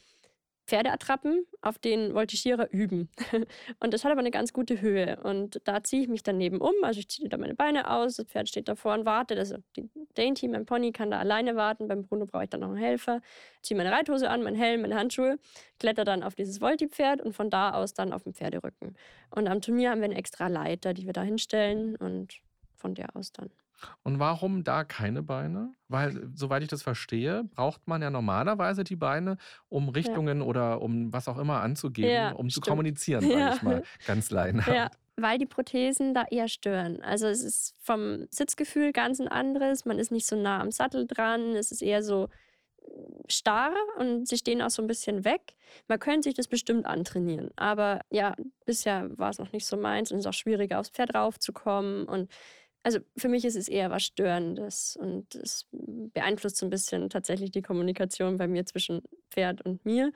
[0.65, 3.09] Pferdeattrappen, auf denen Voltigierer üben.
[3.79, 5.19] Und das hat aber eine ganz gute Höhe.
[5.23, 6.73] Und da ziehe ich mich dann neben um.
[6.81, 9.37] Also ich ziehe da meine Beine aus, das Pferd steht davor und wartet.
[9.37, 11.87] Also die Dainty, mein Pony, kann da alleine warten.
[11.87, 13.21] Beim Bruno brauche ich dann noch einen Helfer.
[13.61, 15.37] Ziehe meine Reithose an, meinen Helm, meine Handschuhe,
[15.79, 18.95] kletter dann auf dieses Volti-Pferd und von da aus dann auf dem Pferderücken.
[19.29, 22.39] Und am Turnier haben wir eine extra Leiter, die wir da hinstellen und
[22.75, 23.49] von der aus dann.
[24.03, 25.73] Und warum da keine Beine?
[25.87, 29.37] Weil, soweit ich das verstehe, braucht man ja normalerweise die Beine,
[29.69, 32.67] um Richtungen oder um was auch immer anzugeben, Ja, um zu stimmt.
[32.67, 33.53] kommunizieren, sage Ja.
[33.55, 34.67] ich mal, ganz laienhaft.
[34.75, 37.01] Ja, weil die Prothesen da eher stören.
[37.01, 39.85] Also es ist vom Sitzgefühl ganz ein anderes.
[39.85, 41.55] Man ist nicht so nah am Sattel dran.
[41.55, 42.29] Es ist eher so
[43.27, 45.55] starr und sie stehen auch so ein bisschen weg.
[45.87, 47.49] Man könnte sich das bestimmt antrainieren.
[47.55, 50.89] Aber ja, bisher war es noch nicht so meins und es ist auch schwieriger, aufs
[50.89, 52.05] Pferd raufzukommen.
[52.05, 52.29] Und
[52.85, 57.49] also für mich ist es eher was Störendes und es beeinflusst so ein bisschen tatsächlich
[57.49, 60.11] die Kommunikation bei mir zwischen Pferd und mir.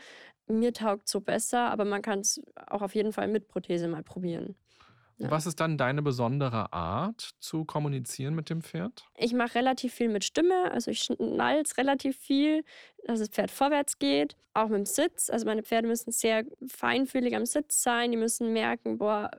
[0.45, 4.03] Mir taugt so besser, aber man kann es auch auf jeden Fall mit Prothese mal
[4.03, 4.55] probieren.
[5.17, 5.31] Ja.
[5.31, 9.03] Was ist dann deine besondere Art zu kommunizieren mit dem Pferd?
[9.17, 12.63] Ich mache relativ viel mit Stimme, also ich schnalz relativ viel,
[13.05, 14.37] dass das Pferd vorwärts geht.
[14.53, 15.31] Auch mit dem Sitz.
[15.31, 18.11] Also meine Pferde müssen sehr feinfühlig am Sitz sein.
[18.11, 19.31] Die müssen merken, boah,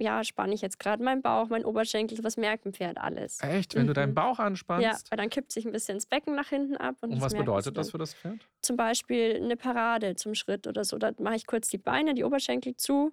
[0.00, 3.38] ja, spanne ich jetzt gerade meinen Bauch, meinen Oberschenkel, was merkt ein Pferd alles?
[3.42, 3.74] Echt?
[3.74, 4.14] Wenn du deinen Mhm.
[4.14, 5.10] Bauch Ja, anspannst?
[5.10, 6.96] weil dann kippt sich ein bisschen das Becken nach hinten ab.
[7.02, 8.38] Und, Und was bedeutet das für das Pferd?
[8.62, 10.98] Zum Beispiel eine Parade zum Schritt oder so.
[10.98, 13.12] Da mache ich kurz die Beine, die Oberschenkel zu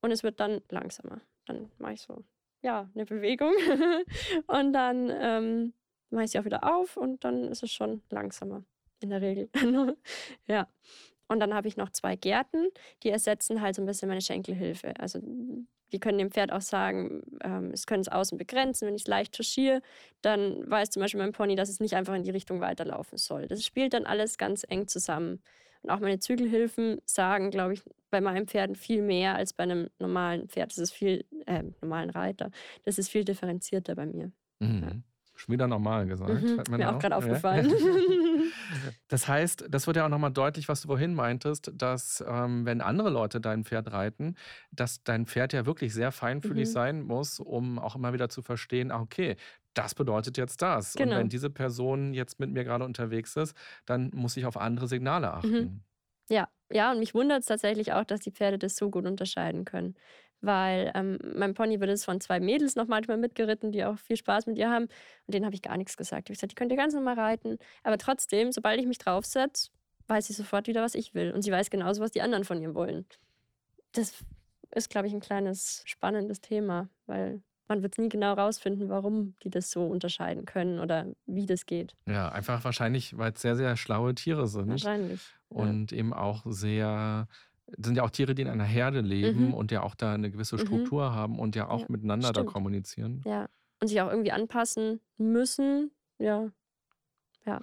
[0.00, 1.20] und es wird dann langsamer.
[1.46, 2.24] Dann mache ich so,
[2.62, 3.52] ja, eine Bewegung
[4.48, 5.72] und dann ähm,
[6.10, 8.64] mache ich sie auch wieder auf und dann ist es schon langsamer
[9.00, 9.48] in der Regel.
[10.46, 10.68] ja.
[11.26, 12.68] Und dann habe ich noch zwei Gärten,
[13.02, 14.92] die ersetzen halt so ein bisschen meine Schenkelhilfe.
[15.00, 15.20] Also
[15.94, 18.88] die können dem Pferd auch sagen, ähm, es können es außen begrenzen.
[18.88, 19.80] Wenn ich es leicht touchiere,
[20.22, 23.46] dann weiß zum Beispiel mein Pony, dass es nicht einfach in die Richtung weiterlaufen soll.
[23.46, 25.40] Das spielt dann alles ganz eng zusammen.
[25.82, 29.88] Und auch meine Zügelhilfen sagen, glaube ich, bei meinen Pferden viel mehr als bei einem
[30.00, 30.72] normalen Pferd.
[30.72, 32.50] Das ist viel, äh, normalen Reiter.
[32.84, 34.32] Das ist viel differenzierter bei mir.
[34.58, 34.82] Mhm.
[34.82, 34.92] Ja.
[35.36, 36.42] Schon wieder normal gesagt.
[36.42, 37.70] Mhm, mir auch gerade aufgefallen.
[39.08, 42.80] das heißt, das wird ja auch nochmal deutlich, was du vorhin meintest, dass ähm, wenn
[42.80, 44.36] andere Leute dein Pferd reiten,
[44.70, 46.72] dass dein Pferd ja wirklich sehr feinfühlig mhm.
[46.72, 49.36] sein muss, um auch immer wieder zu verstehen, ah, okay,
[49.74, 50.94] das bedeutet jetzt das.
[50.94, 51.12] Genau.
[51.12, 54.88] Und wenn diese Person jetzt mit mir gerade unterwegs ist, dann muss ich auf andere
[54.88, 55.32] Signale mhm.
[55.32, 55.50] achten.
[55.50, 55.80] Mhm.
[56.30, 59.64] Ja, ja, und mich wundert es tatsächlich auch, dass die Pferde das so gut unterscheiden
[59.64, 59.94] können
[60.44, 64.16] weil ähm, mein Pony wird es von zwei Mädels noch manchmal mitgeritten, die auch viel
[64.16, 64.84] Spaß mit ihr haben.
[64.84, 66.28] Und denen habe ich gar nichts gesagt.
[66.28, 67.58] Ich habe gesagt, die könnt ihr ganz normal reiten.
[67.82, 69.70] Aber trotzdem, sobald ich mich draufsetze,
[70.08, 71.32] weiß sie sofort wieder, was ich will.
[71.32, 73.06] Und sie weiß genauso, was die anderen von ihr wollen.
[73.92, 74.24] Das
[74.72, 79.50] ist, glaube ich, ein kleines spannendes Thema, weil man wird nie genau rausfinden, warum die
[79.50, 81.94] das so unterscheiden können oder wie das geht.
[82.06, 84.68] Ja, einfach wahrscheinlich, weil es sehr, sehr schlaue Tiere sind.
[84.68, 85.22] Wahrscheinlich.
[85.48, 85.98] Und ja.
[85.98, 87.28] eben auch sehr
[87.76, 89.54] das sind ja auch Tiere, die in einer Herde leben mhm.
[89.54, 90.60] und ja auch da eine gewisse mhm.
[90.60, 91.14] Struktur mhm.
[91.14, 92.48] haben und ja auch ja, miteinander stimmt.
[92.48, 93.22] da kommunizieren.
[93.24, 93.48] Ja.
[93.80, 95.90] Und sich auch irgendwie anpassen müssen.
[96.18, 96.50] Ja.
[97.44, 97.60] Ja.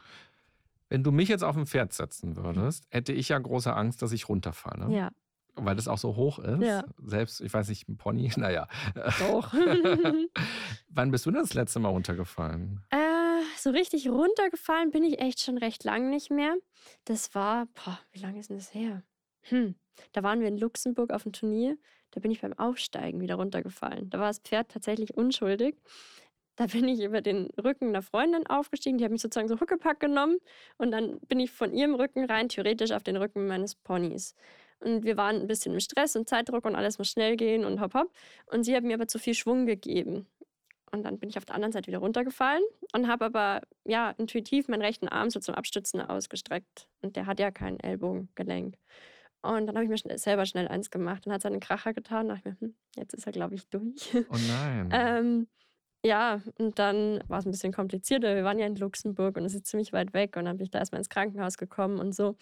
[0.89, 4.11] Wenn du mich jetzt auf ein Pferd setzen würdest, hätte ich ja große Angst, dass
[4.11, 4.93] ich runterfalle.
[4.93, 5.11] Ja.
[5.55, 6.61] Weil das auch so hoch ist.
[6.61, 6.83] Ja.
[7.03, 8.67] Selbst, ich weiß nicht, ein Pony, naja.
[9.19, 9.53] Doch.
[10.89, 12.81] Wann bist du denn das letzte Mal runtergefallen?
[12.89, 12.97] Äh,
[13.57, 16.55] so richtig runtergefallen bin ich echt schon recht lang nicht mehr.
[17.05, 19.03] Das war, boah, wie lange ist denn das her?
[19.43, 19.75] Hm,
[20.13, 21.77] da waren wir in Luxemburg auf dem Turnier.
[22.11, 24.09] Da bin ich beim Aufsteigen wieder runtergefallen.
[24.09, 25.75] Da war das Pferd tatsächlich unschuldig.
[26.57, 28.97] Da bin ich über den Rücken einer Freundin aufgestiegen.
[28.97, 30.37] Die hat mich sozusagen so Huckepack genommen.
[30.77, 34.35] Und dann bin ich von ihrem Rücken rein theoretisch auf den Rücken meines Ponys.
[34.79, 37.79] Und wir waren ein bisschen im Stress und Zeitdruck und alles muss schnell gehen und
[37.79, 38.11] hopp hopp.
[38.47, 40.27] Und sie hat mir aber zu viel Schwung gegeben.
[40.91, 42.63] Und dann bin ich auf der anderen Seite wieder runtergefallen
[42.93, 46.87] und habe aber ja intuitiv meinen rechten Arm so zum Abstützen ausgestreckt.
[47.01, 48.75] Und der hat ja kein Ellbogengelenk.
[49.43, 52.27] Und dann habe ich mir schnell, selber schnell eins gemacht und hat seinen Kracher getan.
[52.27, 54.15] Da dachte ich mir, hm, jetzt ist er, glaube ich, durch.
[54.29, 54.89] Oh nein.
[54.93, 55.47] ähm,
[56.03, 58.35] ja, und dann war es ein bisschen komplizierter.
[58.35, 60.35] Wir waren ja in Luxemburg und es ist ziemlich weit weg.
[60.35, 62.35] Und dann bin ich da erstmal ins Krankenhaus gekommen und so.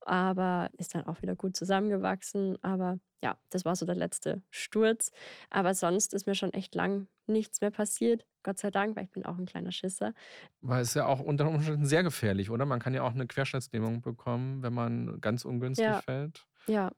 [0.00, 2.58] Aber ist dann auch wieder gut zusammengewachsen.
[2.62, 5.12] Aber ja, das war so der letzte Sturz.
[5.48, 8.26] Aber sonst ist mir schon echt lang nichts mehr passiert.
[8.42, 10.12] Gott sei Dank, weil ich bin auch ein kleiner Schisser.
[10.60, 12.66] Weil es ja auch unter Umständen sehr gefährlich, oder?
[12.66, 16.00] Man kann ja auch eine Querschnittslähmung bekommen, wenn man ganz ungünstig ja.
[16.02, 16.44] fällt.
[16.66, 16.90] Ja,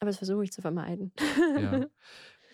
[0.00, 1.12] aber das versuche ich zu vermeiden.
[1.56, 1.86] Ja.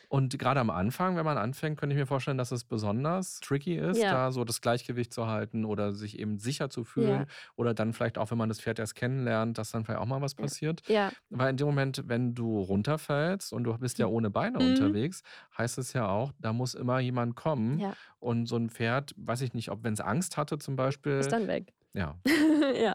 [0.09, 3.77] Und gerade am Anfang, wenn man anfängt, könnte ich mir vorstellen, dass es besonders tricky
[3.77, 4.11] ist, ja.
[4.11, 7.21] da so das Gleichgewicht zu halten oder sich eben sicher zu fühlen.
[7.21, 7.27] Ja.
[7.57, 10.23] Oder dann vielleicht auch, wenn man das Pferd erst kennenlernt, dass dann vielleicht auch mal
[10.23, 10.81] was passiert.
[10.89, 11.13] Ja.
[11.29, 14.15] Weil in dem Moment, wenn du runterfällst und du bist ja mhm.
[14.15, 14.71] ohne Beine mhm.
[14.71, 15.23] unterwegs,
[15.59, 17.83] heißt es ja auch, da muss immer jemand kommen.
[18.19, 21.19] Und so ein Pferd, weiß ich nicht, ob wenn es Angst hatte zum Beispiel.
[21.19, 21.73] Ist dann weg.
[21.95, 22.17] Ja.
[22.75, 22.95] ja.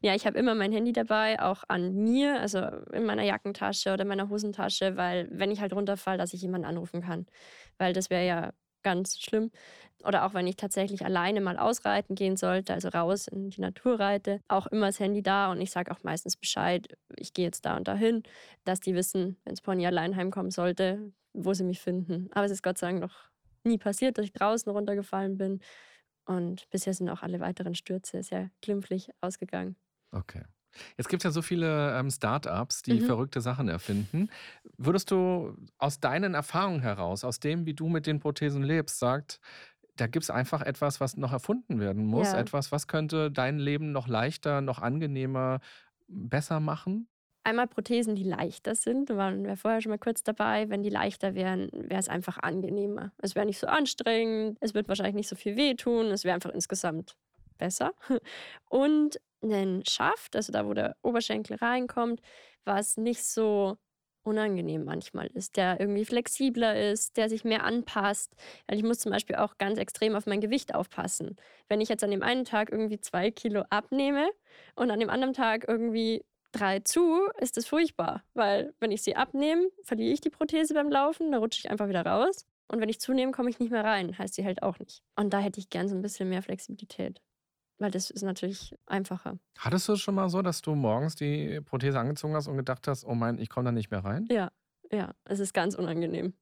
[0.00, 2.58] Ja, ich habe immer mein Handy dabei, auch an mir, also
[2.92, 7.02] in meiner Jackentasche oder meiner Hosentasche, weil wenn ich halt runterfalle, dass ich jemanden anrufen
[7.02, 7.26] kann.
[7.78, 9.50] Weil das wäre ja ganz schlimm.
[10.04, 14.00] Oder auch wenn ich tatsächlich alleine mal ausreiten gehen sollte, also raus in die Natur
[14.00, 17.64] reite, auch immer das Handy da und ich sage auch meistens Bescheid, ich gehe jetzt
[17.64, 18.24] da und dahin,
[18.64, 22.28] dass die wissen, wenn das Pony allein heimkommen sollte, wo sie mich finden.
[22.32, 23.30] Aber es ist Gott sei Dank noch
[23.64, 25.60] nie passiert, dass ich draußen runtergefallen bin.
[26.24, 29.76] Und bisher sind auch alle weiteren Stürze sehr glimpflich ausgegangen.
[30.12, 30.42] Okay.
[30.96, 33.06] Jetzt gibt es ja so viele ähm, Startups, die mhm.
[33.06, 34.30] verrückte Sachen erfinden.
[34.78, 39.40] Würdest du aus deinen Erfahrungen heraus, aus dem, wie du mit den Prothesen lebst, sagt,
[39.96, 42.38] da gibt es einfach etwas, was noch erfunden werden muss, ja.
[42.38, 45.60] etwas, was könnte dein Leben noch leichter, noch angenehmer,
[46.08, 47.08] besser machen?
[47.44, 49.10] Einmal Prothesen, die leichter sind.
[49.10, 50.68] Da waren wir vorher schon mal kurz dabei.
[50.68, 53.12] Wenn die leichter wären, wäre es einfach angenehmer.
[53.18, 54.58] Es wäre nicht so anstrengend.
[54.60, 56.06] Es wird wahrscheinlich nicht so viel wehtun.
[56.06, 57.16] Es wäre einfach insgesamt
[57.58, 57.92] besser.
[58.68, 62.20] Und einen Schaft, also da, wo der Oberschenkel reinkommt,
[62.64, 63.76] was nicht so
[64.24, 68.34] unangenehm manchmal ist, der irgendwie flexibler ist, der sich mehr anpasst.
[68.70, 71.36] Ich muss zum Beispiel auch ganz extrem auf mein Gewicht aufpassen.
[71.68, 74.28] Wenn ich jetzt an dem einen Tag irgendwie zwei Kilo abnehme
[74.76, 79.16] und an dem anderen Tag irgendwie drei zu, ist das furchtbar, weil wenn ich sie
[79.16, 82.46] abnehme, verliere ich die Prothese beim Laufen, da rutsche ich einfach wieder raus.
[82.68, 85.02] Und wenn ich zunehme, komme ich nicht mehr rein, heißt sie hält auch nicht.
[85.16, 87.20] Und da hätte ich gern so ein bisschen mehr Flexibilität,
[87.78, 89.38] weil das ist natürlich einfacher.
[89.58, 92.86] Hattest du es schon mal so, dass du morgens die Prothese angezogen hast und gedacht
[92.88, 94.26] hast, oh mein, ich komme da nicht mehr rein?
[94.30, 94.50] Ja,
[94.90, 96.34] ja, es ist ganz unangenehm.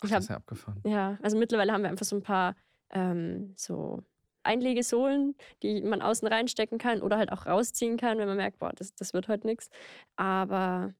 [0.00, 0.82] Ach, ich hab, das ist ja abgefahren.
[0.84, 2.54] Ja, also mittlerweile haben wir einfach so ein paar
[2.90, 4.02] ähm, so
[4.42, 8.72] Einlegesohlen, die man außen reinstecken kann oder halt auch rausziehen kann, wenn man merkt, boah,
[8.74, 9.70] das, das wird heute nichts.
[10.16, 10.94] Aber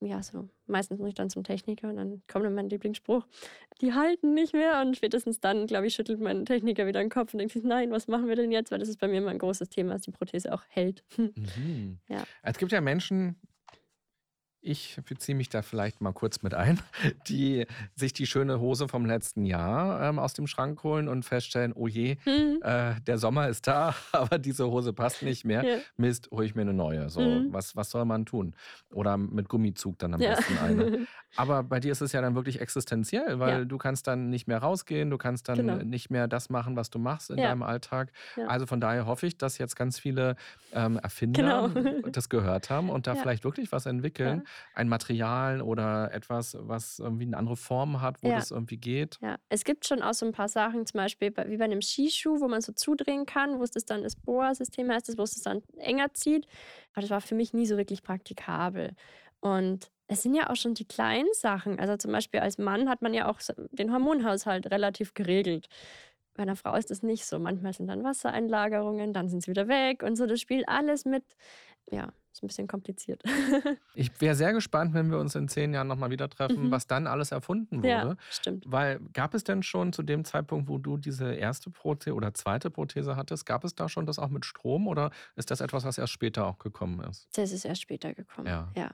[0.00, 3.26] ja, so meistens muss ich dann zum Techniker und dann kommt dann mein Lieblingsspruch.
[3.80, 7.34] Die halten nicht mehr und spätestens dann, glaube ich, schüttelt mein Techniker wieder den Kopf
[7.34, 8.70] und denkt sich, nein, was machen wir denn jetzt?
[8.70, 11.04] Weil das ist bei mir immer ein großes Thema, dass die Prothese auch hält.
[11.38, 11.98] Mhm.
[12.08, 12.24] Ja.
[12.42, 13.36] Es gibt ja Menschen,
[14.60, 16.80] ich beziehe mich da vielleicht mal kurz mit ein,
[17.28, 21.72] die sich die schöne Hose vom letzten Jahr ähm, aus dem Schrank holen und feststellen,
[21.74, 22.60] oh je, Mhm.
[22.62, 25.64] äh, der Sommer ist da, aber diese Hose passt nicht mehr.
[25.64, 25.76] Ja.
[25.96, 27.08] Mist, hole ich mir eine neue.
[27.10, 27.52] So, Mhm.
[27.52, 28.54] was, was soll man tun?
[28.92, 30.30] Oder mit Gummizug dann am Ja.
[30.30, 31.06] besten eine.
[31.36, 33.64] Aber bei dir ist es ja dann wirklich existenziell, weil Ja.
[33.64, 35.76] du kannst dann nicht mehr rausgehen, du kannst dann Genau.
[35.84, 38.12] nicht mehr das machen, was du machst in deinem Alltag.
[38.46, 40.36] Also von daher hoffe ich, dass jetzt ganz viele
[40.72, 42.00] ähm, Erfinder Genau.
[42.10, 44.42] das gehört haben und da vielleicht wirklich was entwickeln.
[44.74, 48.36] Ein Material oder etwas, was irgendwie eine andere Form hat, wo Ja.
[48.36, 49.18] das irgendwie geht.
[49.20, 51.82] Ja, es gibt schon auch so ein paar Sachen, zum Beispiel bei, wie bei einem
[51.82, 55.34] Skischuh, wo man so zudrehen kann, wo es das dann das Boa-System heißt, wo es
[55.34, 56.46] das dann enger zieht.
[56.92, 58.94] Aber das war für mich nie so wirklich praktikabel.
[59.40, 61.78] Und es sind ja auch schon die kleinen Sachen.
[61.78, 63.40] Also zum Beispiel als Mann hat man ja auch
[63.72, 65.68] den Hormonhaushalt relativ geregelt.
[66.34, 67.38] Bei einer Frau ist das nicht so.
[67.38, 70.26] Manchmal sind dann Wassereinlagerungen, dann sind sie wieder weg und so.
[70.26, 71.24] Das spielt alles mit.
[71.90, 73.22] Ja, ist ein bisschen kompliziert.
[73.94, 76.70] Ich wäre sehr gespannt, wenn wir uns in zehn Jahren nochmal wieder treffen, Mhm.
[76.70, 77.88] was dann alles erfunden wurde.
[77.88, 78.64] ja, stimmt.
[78.66, 82.70] Weil gab es denn schon zu dem Zeitpunkt, wo du diese erste Prothese oder zweite
[82.70, 85.98] Prothese hattest, gab es da schon das auch mit Strom oder ist das etwas, was
[85.98, 87.28] erst später auch gekommen ist?
[87.34, 88.46] Das ist erst später gekommen.
[88.46, 88.68] Ja.
[88.76, 88.90] ja.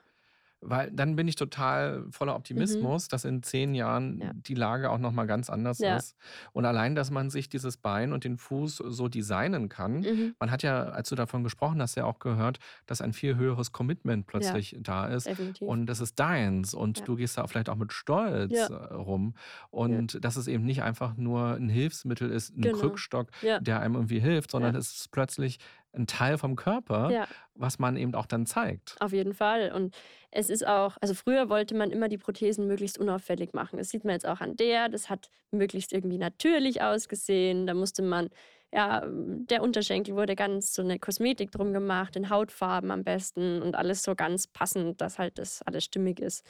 [0.67, 4.21] Weil dann bin ich total voller Optimismus, dass in zehn Jahren Mhm.
[4.23, 4.31] Ja.
[4.35, 5.97] die Lage auch nochmal ganz anders Ja.
[5.97, 6.17] ist.
[6.53, 10.01] Und allein, dass man sich dieses Bein und den Fuß so designen kann.
[10.01, 10.35] Mhm.
[10.41, 13.73] Man hat ja, als du davon gesprochen hast, ja auch gehört, dass ein viel höheres
[13.73, 15.27] Commitment plötzlich da ist.
[15.27, 15.69] Definitiv.
[15.69, 17.05] Und das ist deins und Ja.
[17.05, 18.67] du gehst da vielleicht auch mit Stolz Ja.
[18.69, 19.35] äh, rum.
[19.71, 22.79] Und dass es eben nicht einfach nur ein Hilfsmittel ist, ein Genau.
[22.79, 23.61] Krückstock, Ja.
[23.61, 24.79] der einem irgendwie hilft, sondern Ja.
[24.81, 25.59] es ist plötzlich
[25.95, 27.27] ein Teil vom Körper, Ja.
[27.55, 28.97] was man eben auch dann zeigt.
[29.01, 29.73] Auf jeden Fall.
[29.73, 29.95] Und
[30.31, 33.79] es ist auch, also früher wollte man immer die Prothesen möglichst unauffällig machen.
[33.79, 34.89] Das sieht man jetzt auch an der.
[34.89, 37.67] Das hat möglichst irgendwie natürlich ausgesehen.
[37.67, 38.29] Da musste man,
[38.73, 43.77] ja, der Unterschenkel wurde ganz so eine Kosmetik drum gemacht, in Hautfarben am besten und
[43.77, 46.45] alles so ganz passend, dass halt das alles stimmig ist.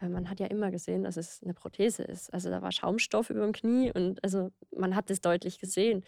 [0.00, 2.34] Man hat ja immer gesehen, dass es eine Prothese ist.
[2.34, 6.04] Also da war Schaumstoff über dem Knie und also man hat es deutlich gesehen.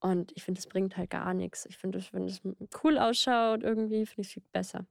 [0.00, 1.66] Und ich finde, es bringt halt gar nichts.
[1.66, 2.40] Ich finde, wenn es
[2.84, 4.86] cool ausschaut, irgendwie finde ich es viel besser.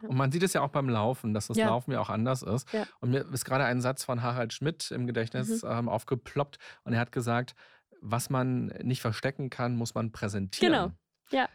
[0.00, 1.66] Und man sieht es ja auch beim Laufen, dass das Ja.
[1.68, 2.72] Laufen ja auch anders ist.
[2.72, 2.86] Ja.
[3.00, 5.68] Und mir ist gerade ein Satz von Harald Schmidt im Gedächtnis Mhm.
[5.70, 7.54] ähm, aufgeploppt und er hat gesagt,
[8.00, 10.72] was man nicht verstecken kann, muss man präsentieren.
[10.72, 10.92] Genau.
[11.30, 11.48] Ja.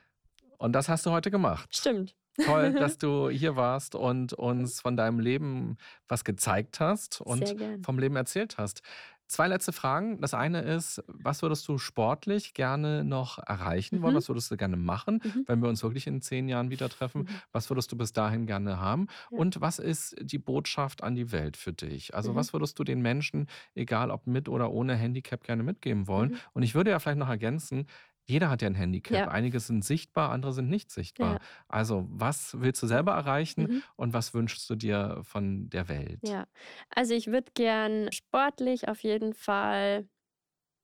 [0.59, 1.75] Und das hast du heute gemacht.
[1.75, 2.15] Stimmt.
[2.45, 5.75] Toll, dass du hier warst und uns von deinem Leben
[6.07, 7.53] was gezeigt hast und
[7.83, 8.81] vom Leben erzählt hast.
[9.29, 10.21] Zwei letzte Fragen.
[10.21, 14.13] Das eine ist, was würdest du sportlich gerne noch erreichen wollen?
[14.13, 14.15] Mhm.
[14.15, 15.47] Was würdest du gerne machen, Mhm.
[15.47, 17.27] wenn wir uns wirklich in zehn Jahren wieder treffen?
[17.27, 17.41] Mhm.
[17.51, 19.07] Was würdest du bis dahin gerne haben?
[19.29, 19.39] Ja.
[19.39, 22.15] Und was ist die Botschaft an die Welt für dich?
[22.15, 22.35] Also Mhm.
[22.35, 26.31] was würdest du den Menschen, egal ob mit oder ohne Handicap, gerne mitgeben wollen?
[26.31, 26.37] Mhm.
[26.53, 27.87] Und ich würde ja vielleicht noch ergänzen,
[28.27, 29.15] jeder hat ja ein Handicap.
[29.17, 29.27] Ja.
[29.27, 31.33] Einige sind sichtbar, andere sind nicht sichtbar.
[31.33, 31.39] Ja.
[31.67, 33.83] Also was willst du selber erreichen Mhm.
[33.95, 36.19] und was wünschst du dir von der Welt?
[36.23, 36.47] Ja,
[36.89, 40.07] also ich würde gern sportlich auf jeden Fall,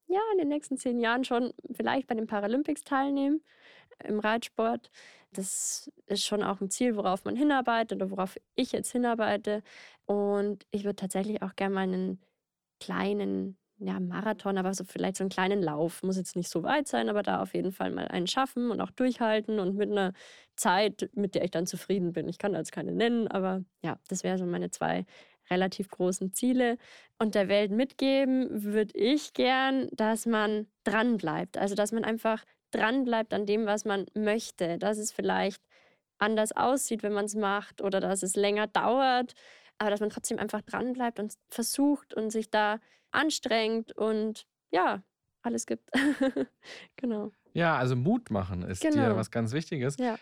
[0.07, 3.43] ja, in den nächsten zehn Jahren schon vielleicht bei den Paralympics teilnehmen
[4.03, 4.91] im Reitsport.
[5.31, 9.63] Das ist schon auch ein Ziel, worauf man hinarbeitet oder worauf ich jetzt hinarbeite.
[10.05, 12.21] Und ich würde tatsächlich auch gerne mal einen
[12.81, 16.03] kleinen ja, Marathon, aber so vielleicht so einen kleinen Lauf.
[16.03, 18.79] Muss jetzt nicht so weit sein, aber da auf jeden Fall mal einen schaffen und
[18.79, 20.13] auch durchhalten und mit einer
[20.55, 22.29] Zeit, mit der ich dann zufrieden bin.
[22.29, 25.05] Ich kann da jetzt keine nennen, aber ja, das wären so meine zwei
[25.49, 26.77] relativ großen Ziele.
[27.19, 31.57] Und der Welt mitgeben würde ich gern, dass man dran bleibt.
[31.57, 34.77] Also, dass man einfach dran bleibt an dem, was man möchte.
[34.77, 35.61] Dass es vielleicht
[36.19, 39.33] anders aussieht, wenn man es macht oder dass es länger dauert,
[39.77, 42.79] aber dass man trotzdem einfach dran bleibt und versucht und sich da
[43.11, 45.03] anstrengt und ja,
[45.41, 45.89] alles gibt.
[46.95, 47.31] genau.
[47.53, 49.15] Ja, also Mut machen ist dir Genau.
[49.15, 49.97] was ganz Wichtiges.
[49.97, 50.17] Ja.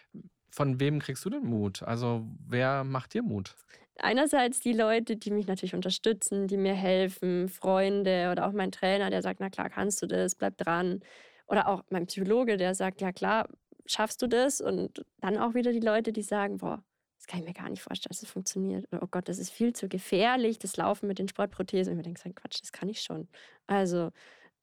[0.49, 1.81] Von wem kriegst du denn Mut?
[1.83, 3.55] Also wer macht dir Mut?
[3.99, 9.09] Einerseits die Leute, die mich natürlich unterstützen, die mir helfen, Freunde oder auch mein Trainer,
[9.09, 11.01] der sagt, na klar, kannst du das, bleib dran.
[11.47, 13.47] Oder auch mein Psychologe, der sagt, ja klar,
[13.85, 14.59] schaffst du das.
[14.59, 16.83] Und dann auch wieder die Leute, die sagen, boah,
[17.31, 18.85] kann ich mir gar nicht vorstellen, dass es funktioniert.
[18.91, 21.93] Oder, oh Gott, das ist viel zu gefährlich, das Laufen mit den Sportprothesen.
[21.93, 23.27] Und ich mir denke, Quatsch, das kann ich schon.
[23.67, 24.11] Also,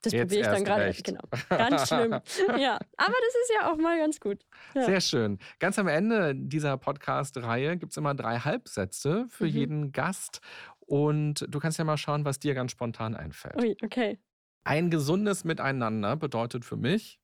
[0.03, 0.93] das probiere ich dann gerade.
[1.03, 1.23] Genau.
[1.49, 2.13] Ganz schlimm.
[2.61, 4.45] ja, aber das ist ja auch mal ganz gut.
[4.75, 4.83] Ja.
[4.85, 5.39] Sehr schön.
[5.59, 9.51] Ganz am Ende dieser Podcast-Reihe gibt es immer drei Halbsätze für Mhm.
[9.51, 10.41] jeden Gast.
[10.81, 13.61] Und du kannst ja mal schauen, was dir ganz spontan einfällt.
[13.61, 14.19] Ui, okay.
[14.65, 17.19] Ein gesundes Miteinander bedeutet für mich,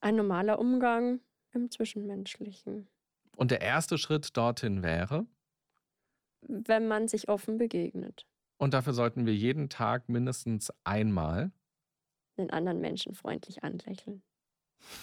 [0.00, 1.20] Ein normaler Umgang
[1.52, 2.88] im Zwischenmenschlichen.
[3.36, 5.26] Und der erste Schritt dorthin wäre,
[6.42, 8.26] wenn man sich offen begegnet.
[8.58, 11.52] Und dafür sollten wir jeden Tag mindestens einmal
[12.36, 14.22] den anderen Menschen freundlich anlächeln.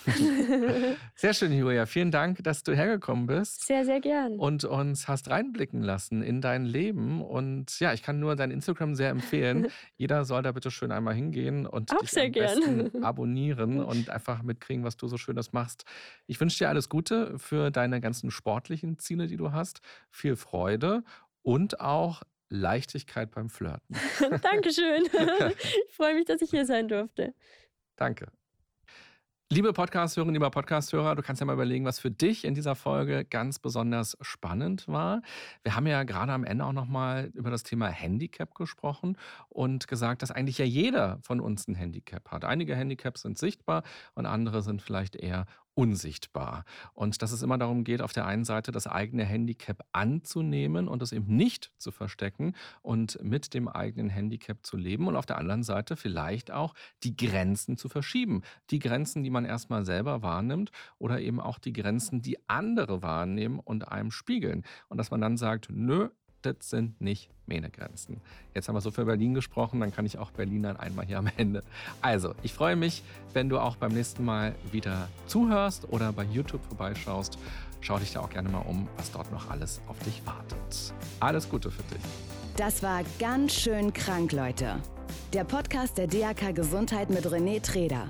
[1.15, 1.85] sehr schön, Julia.
[1.85, 3.65] Vielen Dank, dass du hergekommen bist.
[3.65, 4.37] Sehr, sehr gern.
[4.37, 7.21] Und uns hast reinblicken lassen in dein Leben.
[7.21, 9.67] Und ja, ich kann nur dein Instagram sehr empfehlen.
[9.97, 12.59] Jeder soll da bitte schön einmal hingehen und Auch dich sehr am gern.
[12.59, 15.85] besten abonnieren und einfach mitkriegen, was du so Schönes machst.
[16.25, 19.81] Ich wünsche dir alles Gute für deine ganzen sportlichen Ziele, die du hast.
[20.09, 21.03] Viel Freude
[21.43, 23.95] und auch Leichtigkeit beim Flirten.
[24.41, 25.05] Dankeschön.
[25.87, 27.33] Ich freue mich, dass ich hier sein durfte.
[27.95, 28.27] Danke.
[29.53, 33.25] Liebe Podcast-Hörerinnen, lieber Podcast-Hörer, du kannst ja mal überlegen, was für dich in dieser Folge
[33.25, 35.23] ganz besonders spannend war.
[35.61, 39.17] Wir haben ja gerade am Ende auch nochmal über das Thema Handicap gesprochen
[39.49, 42.45] und gesagt, dass eigentlich ja jeder von uns ein Handicap hat.
[42.45, 43.83] Einige Handicaps sind sichtbar
[44.15, 46.65] und andere sind vielleicht eher unsichtbar.
[46.93, 51.01] Und dass es immer darum geht, auf der einen Seite das eigene Handicap anzunehmen und
[51.01, 55.37] es eben nicht zu verstecken und mit dem eigenen Handicap zu leben und auf der
[55.37, 58.41] anderen Seite vielleicht auch die Grenzen zu verschieben.
[58.69, 63.59] Die Grenzen, die man erstmal selber wahrnimmt oder eben auch die Grenzen, die andere wahrnehmen
[63.59, 64.63] und einem spiegeln.
[64.89, 66.09] Und dass man dann sagt, nö,
[66.41, 68.21] das sind nicht meine Grenzen.
[68.53, 71.29] Jetzt haben wir so für Berlin gesprochen, dann kann ich auch Berlinern einmal hier am
[71.37, 71.63] Ende.
[72.01, 76.63] Also, ich freue mich, wenn du auch beim nächsten Mal wieder zuhörst oder bei YouTube
[76.65, 77.37] vorbeischaust.
[77.81, 80.93] Schau dich da auch gerne mal um, was dort noch alles auf dich wartet.
[81.19, 82.03] Alles Gute für dich.
[82.57, 84.75] Das war ganz schön krank, Leute.
[85.33, 88.09] Der Podcast der DAK Gesundheit mit René Treder.